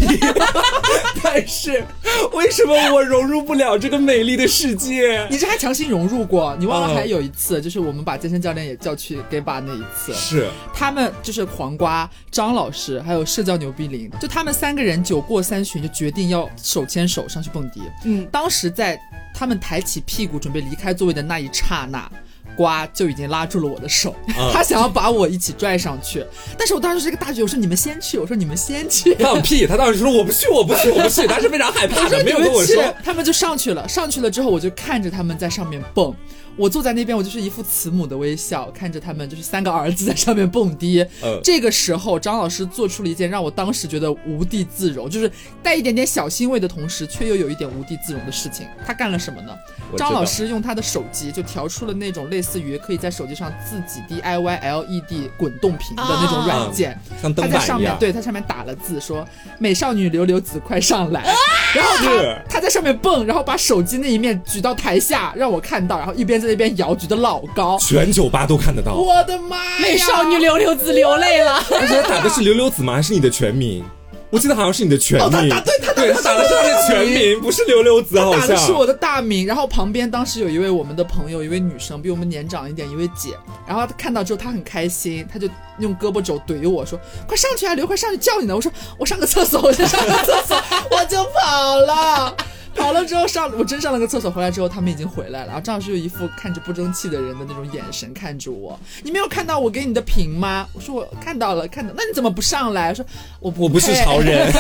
[1.22, 1.84] 但是
[2.32, 5.26] 为什么我融入不了这个美丽的世界？
[5.30, 6.56] 你这还强行融入过？
[6.60, 17.82] 你忘了还有一次，就是我们把健身教练也叫去给把那一次，是他们就是黄瓜、张老师还有社交牛逼林，就他们三个人酒过三巡，就决定要手牵手上去蹦迪。
[18.06, 19.00] 嗯，当时在
[19.34, 22.10] 他们抬起屁股准备离开座位的那一刹那。
[22.56, 24.16] 瓜就已经拉住了我的手，
[24.54, 26.26] 他想要把我一起拽上去，
[26.58, 36.14] 但是我当时是一个大局，我说你们先去，我说你们先去，放屁， 他当时说我不去，我不去，我不去，他是非常害怕的，没有跟我说， 他们就上去了，上去了之后我就看着他们在上面蹦。
[36.56, 41.04] 我坐在那边，我就是一副慈母的微笑，看着他们就是三个儿子在上面蹦迪。
[41.44, 45.32] 这个时候，张老师做出了一件让我当时觉得无地自容，就是
[45.64, 48.68] 带一点点小欣慰的同时，却又有一点无地自容的事情。
[48.86, 49.52] 他干了什么呢？
[49.98, 59.26] 张老师用他的手机就调出了那种类似于可以在手机上自己 DIY LED 滚动屏的那种软件，他在上面对他上面打了字说
[59.58, 61.24] ：“美少女柳柳子快上来。
[61.74, 66.43] ”然后他他在上面蹦，然后把手机那一面举到台下让我看到，然后一边。
[66.44, 68.94] 在那边摇，举得老高，全酒吧都看得到。
[68.94, 69.80] 我的妈呀！
[69.82, 71.64] 美少女溜溜子流泪了。
[71.72, 72.94] 而且他打的是溜溜子吗？
[72.94, 73.84] 还是你的全名？
[74.30, 75.28] 我记得好像是你的全名。
[75.28, 78.42] 哦他打对，他对他打的是你的全名，不是溜溜子，好像。
[78.42, 79.46] 打的是我的大名。
[79.46, 83.30] 然后旁边当时有一位我们的朋友，一位女生，比我们年长一点，一位姐。
[83.68, 90.58] 然后她看到之后，她很开心，她就用胳膊肘怼我说：“快上去啊，刘，快上去叫你呢。”我说：“我上个厕所，我就上个厕所，
[90.90, 92.36] 我就跑了。”
[92.84, 95.48] 跑了之后上，我真上了个厕所，回来之后他们已经回来了。
[95.48, 98.80] 然后张老师就一副看着不争气的人的那种眼神看着我。
[99.04, 100.68] 你没有看到我给你的屏吗？
[100.74, 101.94] 我说我看到了，看到。
[101.96, 102.94] 那你怎么不上来？
[102.94, 103.06] 说
[103.40, 104.52] 我我不是潮人，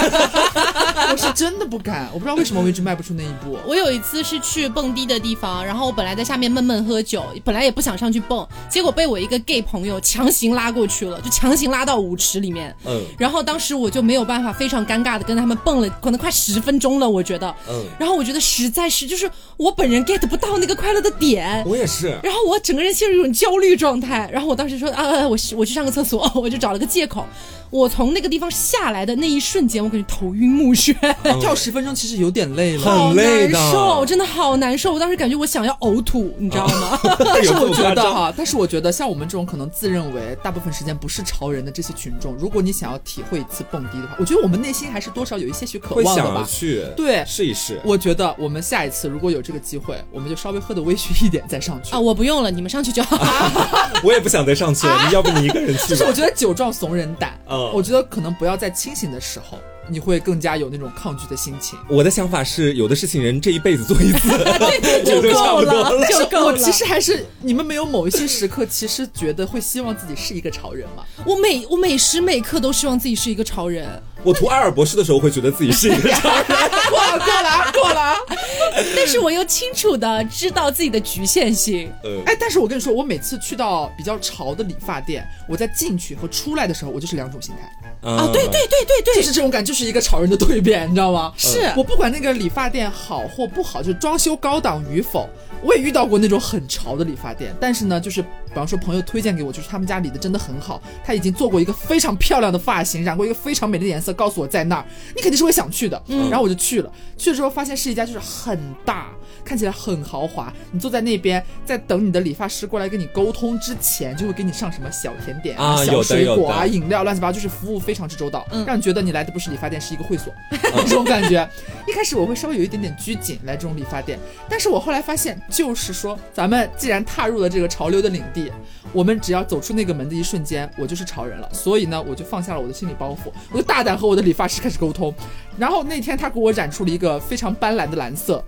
[1.11, 2.07] 我是真的不敢。
[2.13, 3.57] 我不知道为什么我一直迈不出那一步。
[3.65, 12.75] 我有一次是去蹦迪的地方，然后我本来在下面闷闷喝酒，本来也不想上去蹦，结果被我一个 gay 朋友强行拉过去了，就强行拉到舞池里面。
[12.85, 13.01] 嗯。
[13.17, 17.53] 然后当时我就没有办法，非常尴尬的跟他们蹦了，可能快十分钟了，我觉得。
[17.69, 17.83] 嗯。
[18.03, 21.63] 然后我觉得实在是，就是我本人 get 不到那个快乐的点。
[21.65, 22.19] 我也是。
[22.21, 24.29] 然后我整个人陷入一种焦虑状态。
[24.29, 27.25] 然后我当时说啊，我我去上个厕所， 我就找了个借口。
[27.73, 30.95] 我从那个地方下来的那一瞬间，我感觉头晕目眩。
[31.41, 34.93] 跳十分钟其实有点累了，很累的，真的好难受。
[34.93, 36.99] 我当时感觉我想要呕吐，你知道吗？
[37.25, 46.45] 但是我觉得哈，但是我觉得像我们这种可能自认为大部分时间不是潮人的这些群众，如果你想要体会一次蹦迪的话，我觉得我们内心还是多少有一些许渴望的吧。
[46.47, 47.81] 去对试一试。
[47.83, 51.99] 我觉得我们下一次如果有这个机会，我们就稍微喝的微醺一点再上去啊！
[51.99, 53.17] 我不用了，你们上去就好。
[54.03, 55.87] 我也不想再上去了，要不你一个人去？
[55.87, 58.33] 就是我觉得酒壮怂人胆，嗯，我觉得可能。
[58.33, 61.77] 不要在清醒的时候，你会更加有那种抗拒的心情。
[61.87, 64.27] 我的想法是，有的事情人这一辈子做一次
[65.05, 66.57] 就够了，就够了。
[66.59, 71.05] 其实还是你们没有某一些时刻，其实觉得会希望自己是一个潮人吗？
[71.25, 73.87] 我每我每时每刻都希望自己是一个潮人。
[74.23, 76.45] 我读阿尔博士的时候，会觉得自己是一个潮人。
[76.89, 78.15] 过了过了过了，
[78.95, 81.91] 但是我又清楚的知道自己的局限性。
[82.03, 88.09] 呃哎，但是我跟你说，我每次去到比较潮的理发店，我在进去和出来的时候，我就是两种心态。
[88.09, 91.33] 啊，对对对对对，就是这种感，就是一个潮人的蜕变，你知道吗？
[91.37, 95.27] 是我不管那个理发店好或不好，就是装修高档与否，
[95.63, 104.85] 我也遇到过那种很潮的理发店，但是呢，就是比方说朋友推荐给我，就是他们家理的真的很好，他已经做过一个非常漂亮的发型，染过一个非常美的颜色，告诉我在那儿，
[105.15, 106.01] 你肯定是会想去的。
[106.07, 109.11] 嗯，然后我就去了，去了之后发现是一家就是很大，
[109.45, 117.93] 看起来很豪华，你坐在那边在等你的理发师过来跟你沟通之前，就会给你上什么小甜点啊、小水果啊、饮料，乱七八糟，就是服务非。
[117.93, 120.33] 非常之周到，让你觉得你来的不是理发店，是一个会所，
[120.87, 121.47] 这种感觉。
[121.87, 124.17] 一开始我会稍微有一点点拘谨来这种理发店，
[124.49, 128.42] 但是我后来发现，就是说，咱们既然踏入了这个潮流的领地，
[128.91, 131.49] 我们只要走出那个门的一瞬间，我就是潮人了。
[131.53, 135.13] 所以呢，我就放下了我的心理包袱，我就大胆和我的理发师开始沟通。
[135.57, 138.43] 然后那天他给我染出了一个非常斑斓的蓝色。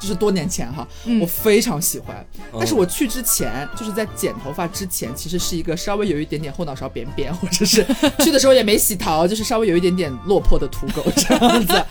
[0.00, 0.84] 就是多年前哈，
[1.20, 2.26] 我非常喜欢。
[2.52, 7.86] 但是我去之前，就是在剪头发之前，其实是一个稍微有一点点后脑勺扁扁，或者是
[8.18, 11.84] 去的时候也没洗头，就是稍微有一点点落魄的土狗这样子。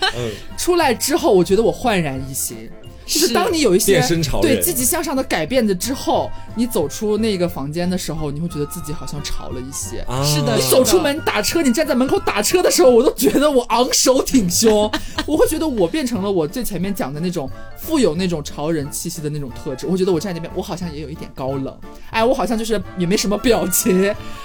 [0.58, 2.70] 出来之后，我觉得我焕然一新。
[3.04, 4.00] 就是当你有一些
[4.40, 10.04] 对积极向上的改变的之后，你走出那个房间的时候，你会觉得自己好像潮了一些。
[10.24, 14.90] 是的，你走出门打车，你站在门口打车的时候，我都觉得我昂首挺胸，
[15.26, 17.50] 我会觉得我变成了我最前面讲的那种
[17.82, 19.86] 富有那种潮人气息的那种特质。
[19.86, 21.76] 我觉得我站在那边，我好像也有一点高冷，
[22.10, 24.00] 哎，我好像就是也没什么表情，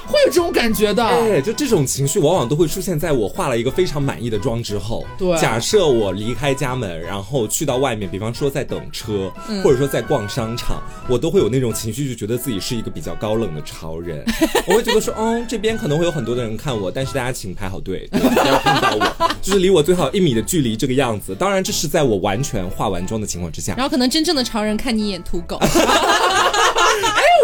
[0.08, 1.06] 会有这种感觉的。
[1.06, 5.06] 哎，就这种情绪往往都会出现在我化了一个非常满意的妆之后。
[5.18, 8.48] 对，假设我离开家门，然后去到外面，比方说。
[8.58, 9.32] 在等车，
[9.62, 14.26] 或者说在逛商场，我都会有那种情绪，就觉得自己是一个比较高冷的潮人。
[14.66, 21.36] 我会觉得说，嗯，这边可能会有很多的人看我，但是大家请排好队，不要碰到我，就是离我最好一米的距离，这个样子。
[21.36, 23.74] 当然，这是在我完全化完妆的情况之下。
[23.76, 25.58] 然后，可能真正的潮人看你一眼土狗。
[25.62, 25.70] 哎，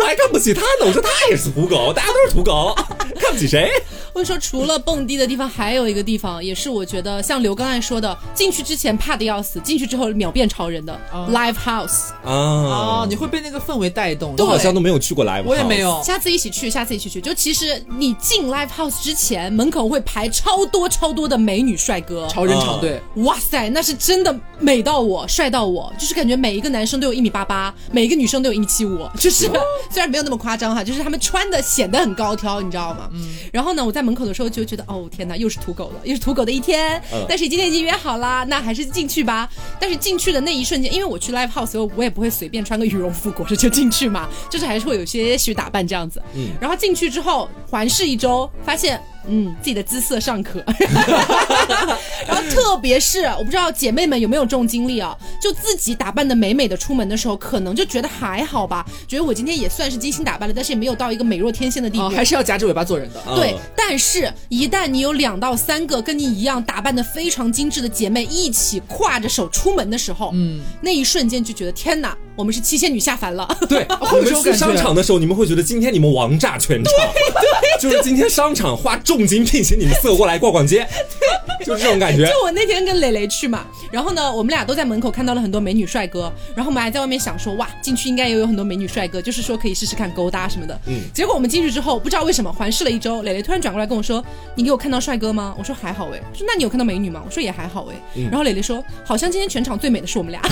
[0.02, 0.86] 我还看不起他呢。
[0.86, 2.74] 我说他也是土狗，大家都是土狗，
[3.20, 3.70] 看不起谁？
[4.14, 10.96] 我跟你说，除了蹦迪的地方，还有一个地方，也是我觉得像刘刚才说的，进去之前怕的要死，进去之后秒变超人的
[11.32, 12.30] live house 啊！
[12.30, 14.36] 哦，你会被那个氛围带动。
[14.36, 16.00] 都好像都没有去过 live，我也没有。
[16.04, 17.20] 下次一起去，下次一起去。
[17.20, 23.02] 就其实你进 live house 之前，门口会排超多超多的美女帅哥，超人长队。
[23.16, 29.50] 哇塞，那是真的美到我，帅到我，就是感觉每一个男生都有一米八八，每一个女生都有一米七五，就是
[29.90, 33.10] 虽然没有那么夸张哈，就是他们穿的显得很高挑，你知道吗？
[33.14, 33.34] 嗯。
[33.52, 37.02] 然后呢，我在门口的时候就觉得，哦天哪，又是土狗了，又是土狗的一天。
[37.12, 37.26] 嗯。
[37.28, 39.50] 但是今天已经约好了，那还是进去吧。
[39.80, 46.22] 但是进去的那一瞬间，因为我去 live house，我我也不会随便穿个羽绒服裹着就进去嘛，就是还是会有些许打扮这样子。
[46.36, 46.50] 嗯。
[46.60, 49.02] 然后进去之后环视一周，发现。
[49.26, 50.62] 嗯，自己的姿色尚可，
[52.28, 63.24] 然后特别是我不知道姐妹们有没有这种经历啊，就自己打扮的美美的出门的时候，可能就觉得还好吧，觉得我今天也算是精心打扮了，但是也没有到一个美若天仙的地步，还是要夹着尾巴做人的。
[63.34, 73.48] 对，但是一旦你有两到三个跟你一样打扮的非常精致的姐妹一起挎着手出门的时候，嗯，那一瞬间就觉得天哪，我们是七仙女下凡了。
[73.68, 79.24] 对， 我们去商场的时候，你们会觉得今天你们王炸全场，对，就是今天商场花重。
[79.24, 80.86] 金聘请你们四个过来逛逛街，
[81.66, 82.26] 就是这种感觉。
[82.26, 90.78] 就我那天跟蕾蕾去嘛，然后呢，我们俩都在门口看到了很多美女帅哥，然后我们还在外面想说，哇，进去应该也有很多美女帅哥，就是说可以试试看勾搭什么的。
[90.88, 91.02] 嗯。
[91.14, 94.24] 结果我们进去之后，不知道为什么环视了一周，蕾蕾突然转过来跟我说
[94.56, 97.96] ：“你给我看到帅哥吗？”我说：“还好哎。”说：“那你有看到美女吗？”我说：“也还好哎。”
[98.30, 100.42] 然后蕾蕾说：“好像今天全场最美的是我们俩。”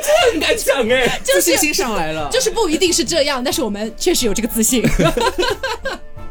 [0.00, 2.28] 这很敢讲哎，自信心上来了。
[2.30, 4.82] 就是不一定是这样，但是我们确实有这个自信。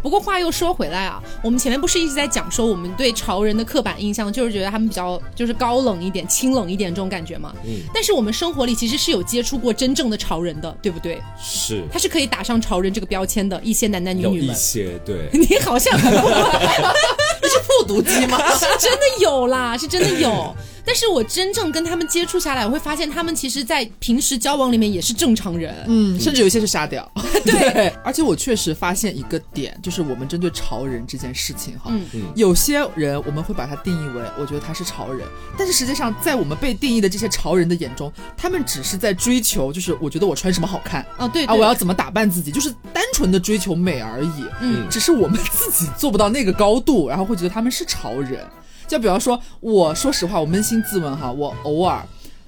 [0.08, 7.54] 不过话又说回来啊，我们前面不是一直在讲说我们对潮人的刻板印象，就是觉得他们比较就是高冷一点、清冷一点这种感觉嘛。
[7.66, 7.82] 嗯。
[7.94, 11.22] 但是我们生活里其实是有接触过真正的潮人的，对不对？
[11.38, 11.84] 是。
[11.92, 14.56] 他是可以打上潮人这个标签的一些男男女女们。
[14.56, 15.28] 一些对。
[15.38, 16.28] 你好像很不，
[17.44, 18.40] 你是复读机吗？
[18.56, 20.56] 是真的有啦，是真的有。
[20.88, 27.12] 但是我真正跟他们接触下来，我会发现他们其实，在平时交往里面也是正常人，嗯，甚至有一些是沙雕。
[27.44, 35.28] 对，而且我确实发现一个点，就是我们针对潮人这件事情，哈，嗯，有些人我们会把他定义为，我觉得他是潮人，
[35.58, 48.40] 但是实际上在我们被定义的这些潮人的眼中，他们只是在追求，就是我觉得我穿什么好看，啊，对，啊，我要怎么打扮自己，就是单纯的追求美而已，嗯，只是我们自己做不到那个高度，然后会觉得他们是潮人。
[48.88, 52.02] 就比方说，我说实话，我扪心自问哈，我偶尔，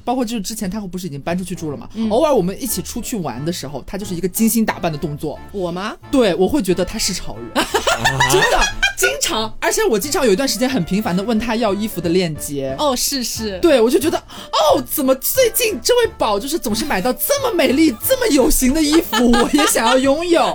[0.10, 5.40] 包括就是之前他不是已经搬出去住了嘛，偶尔我们一起出去玩的时候，他就是一个精心打扮的动作。
[5.52, 5.96] 我吗？
[6.10, 7.64] 对，我会觉得他是潮人，
[8.32, 8.60] 真的。
[8.98, 12.76] 经常，而且我经常有一段时间很频繁的问他要衣服的链接。
[12.78, 20.54] 哦，是是，对我就觉得，哦，怎么最近这位宝就是总是买到这么美丽、这么有型的衣服， 我也想要拥有，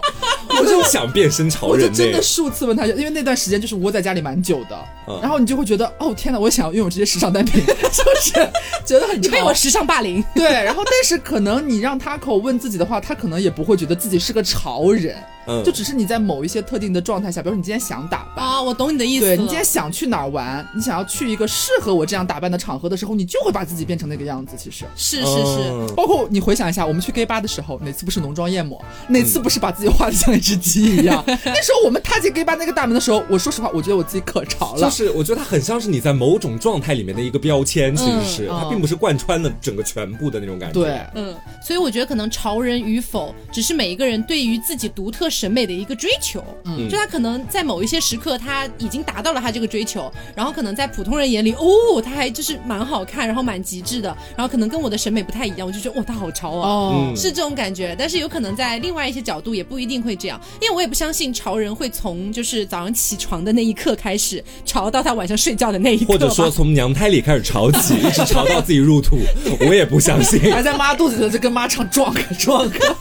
[0.61, 1.87] 我就想变身潮人。
[1.87, 4.79] 我就真的数次问他，因为那段时间就是窝在家里蛮久的，
[5.23, 8.51] 然后你就会觉得，哦天哪，我想要拥有这些时尚单品， 就是
[8.85, 10.25] 觉得很你被我时尚霸凌。
[10.35, 15.17] 对，然后但是可能你让他口问自己的话，他可能也不会觉得自己是个潮人。
[15.47, 19.25] 嗯，就只是你在某一些特定的状态下，比如说你今天想打扮啊，我懂你的意思。
[19.25, 24.57] 对你今天想去哪儿玩，你想要去一个适合我这样打扮的场合的时候，你就会把自己变成那个样子。
[24.57, 28.83] 其实是是是，包括你回想一下，我们去 gay 吧的时候，哪次不是浓妆艳抹？
[29.09, 31.23] 哪次不是把自己画的像一只鸡一样？
[31.27, 34.81] 那时候我们踏进 gay 吧那个大门的时候，我说实话，我觉得我自己可潮了。
[34.83, 40.81] 就是我觉得它很像是你在某种状态里面的一个标签，其实是它并不是贯穿了整个全部的那种感觉。
[40.81, 46.09] 对，嗯，所以我觉得可能潮人与否，只是每一个人对于自己独特审美的一个追。
[46.21, 57.95] 求，嗯，就他可能在某一些时刻他已经达到了他这个追求，然后可能在普通人眼里，哦，他还就是蛮好看，然后蛮极致的，然后可能跟我的审美不太一样，我就觉得哇，他好潮哦，是这种感觉。
[57.99, 69.19] 但是有可能在另外一些角度也不一定会这样，因为我也不相信潮人会从就是早上起床的那一刻开始潮到他晚上睡觉的那一刻，或者说从娘胎里开始潮起，一直潮到自己入土，
[69.61, 70.41] 我也不相信。
[70.53, 72.79] 还在妈肚子里就跟妈唱壮个壮个。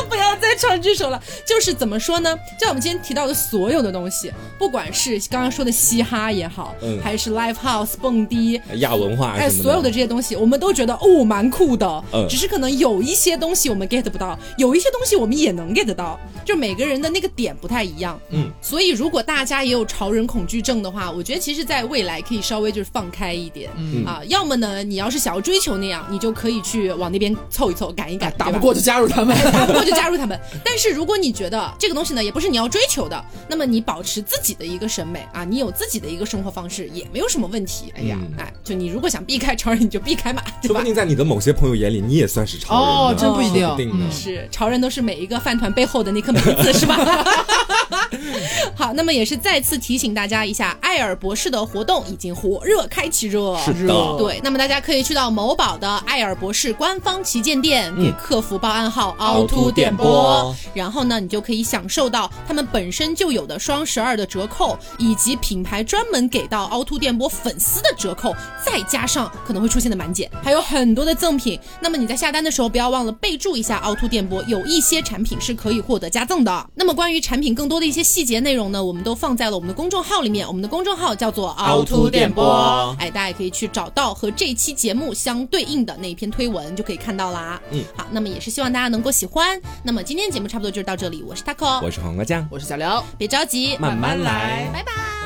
[0.08, 1.22] 不要再唱这首了。
[1.46, 2.36] 就是怎么说呢？
[2.58, 12.04] 就我们今天提到的所有的东西，不管是刚刚说的嘻哈也好，嗯，还是 live house 蹦迪、亚文化，哎，所有的这些东西，我们都觉得哦蛮酷的。
[12.12, 18.18] 嗯，只是可能有一些东西我们 get 不到，有一些东西我们也能 get 到，就每个人的那个点不太一样。
[18.30, 23.70] 嗯，所以如果大家也有潮人恐惧症的话，我觉得其实在未来可以稍微就是放开一点。
[23.76, 30.38] 嗯啊，要么呢，你要是想要追求那样，你就可以去往那边凑一凑，赶一赶，打不过就加入他们，打不过就加入他们。
[30.64, 37.92] 但是如果你觉得这个东西呢，也不是你要追求的，那么你保持自己的一个审美啊，你有自己的一个生活方式也没有什么问题。
[37.96, 43.64] 哎呀，哎，就你如果想避开潮人，你就避开嘛，说不定在你的某些朋友眼里，你也算是潮人哦，真不一定。
[43.76, 46.96] 定是潮人都是每一个饭团背后的那颗梅子，是吧？
[48.76, 53.56] 好，那么也是再次提醒大家一下，艾尔博士的活动已经火热开启热。
[53.58, 71.58] 是的，对，那么大家可以去到某宝的艾尔博士官方旗舰店，给客服报暗号“凹凸电波”，然后呢，你就可以享受到他们本身就有的双十二的折扣，以及品牌专门给到凹凸电波粉丝的折扣，再加上可能会出现的满减，还有很多的赠品。
[71.80, 76.70] 那么你在下单的时候，不要忘了备注一下凹凸电波，有一些产品是可以获得加赠的。
[76.74, 80.46] 那么关于产品更多的一些细节内容呢，我们都放在了我们的公众号里面。
[80.46, 87.60] 我们的公众号叫做凹凸电波，哎，大家也可以去找到和这期节目相对应的那一篇推文，就可以看到啦。
[87.70, 89.60] 嗯，好，那么也是希望大家能够喜欢。
[89.82, 95.23] 那么今天节目差不多就是到这里，我是 taco，我是黄瓜酱，我是小刘，别着急，慢慢来，拜拜。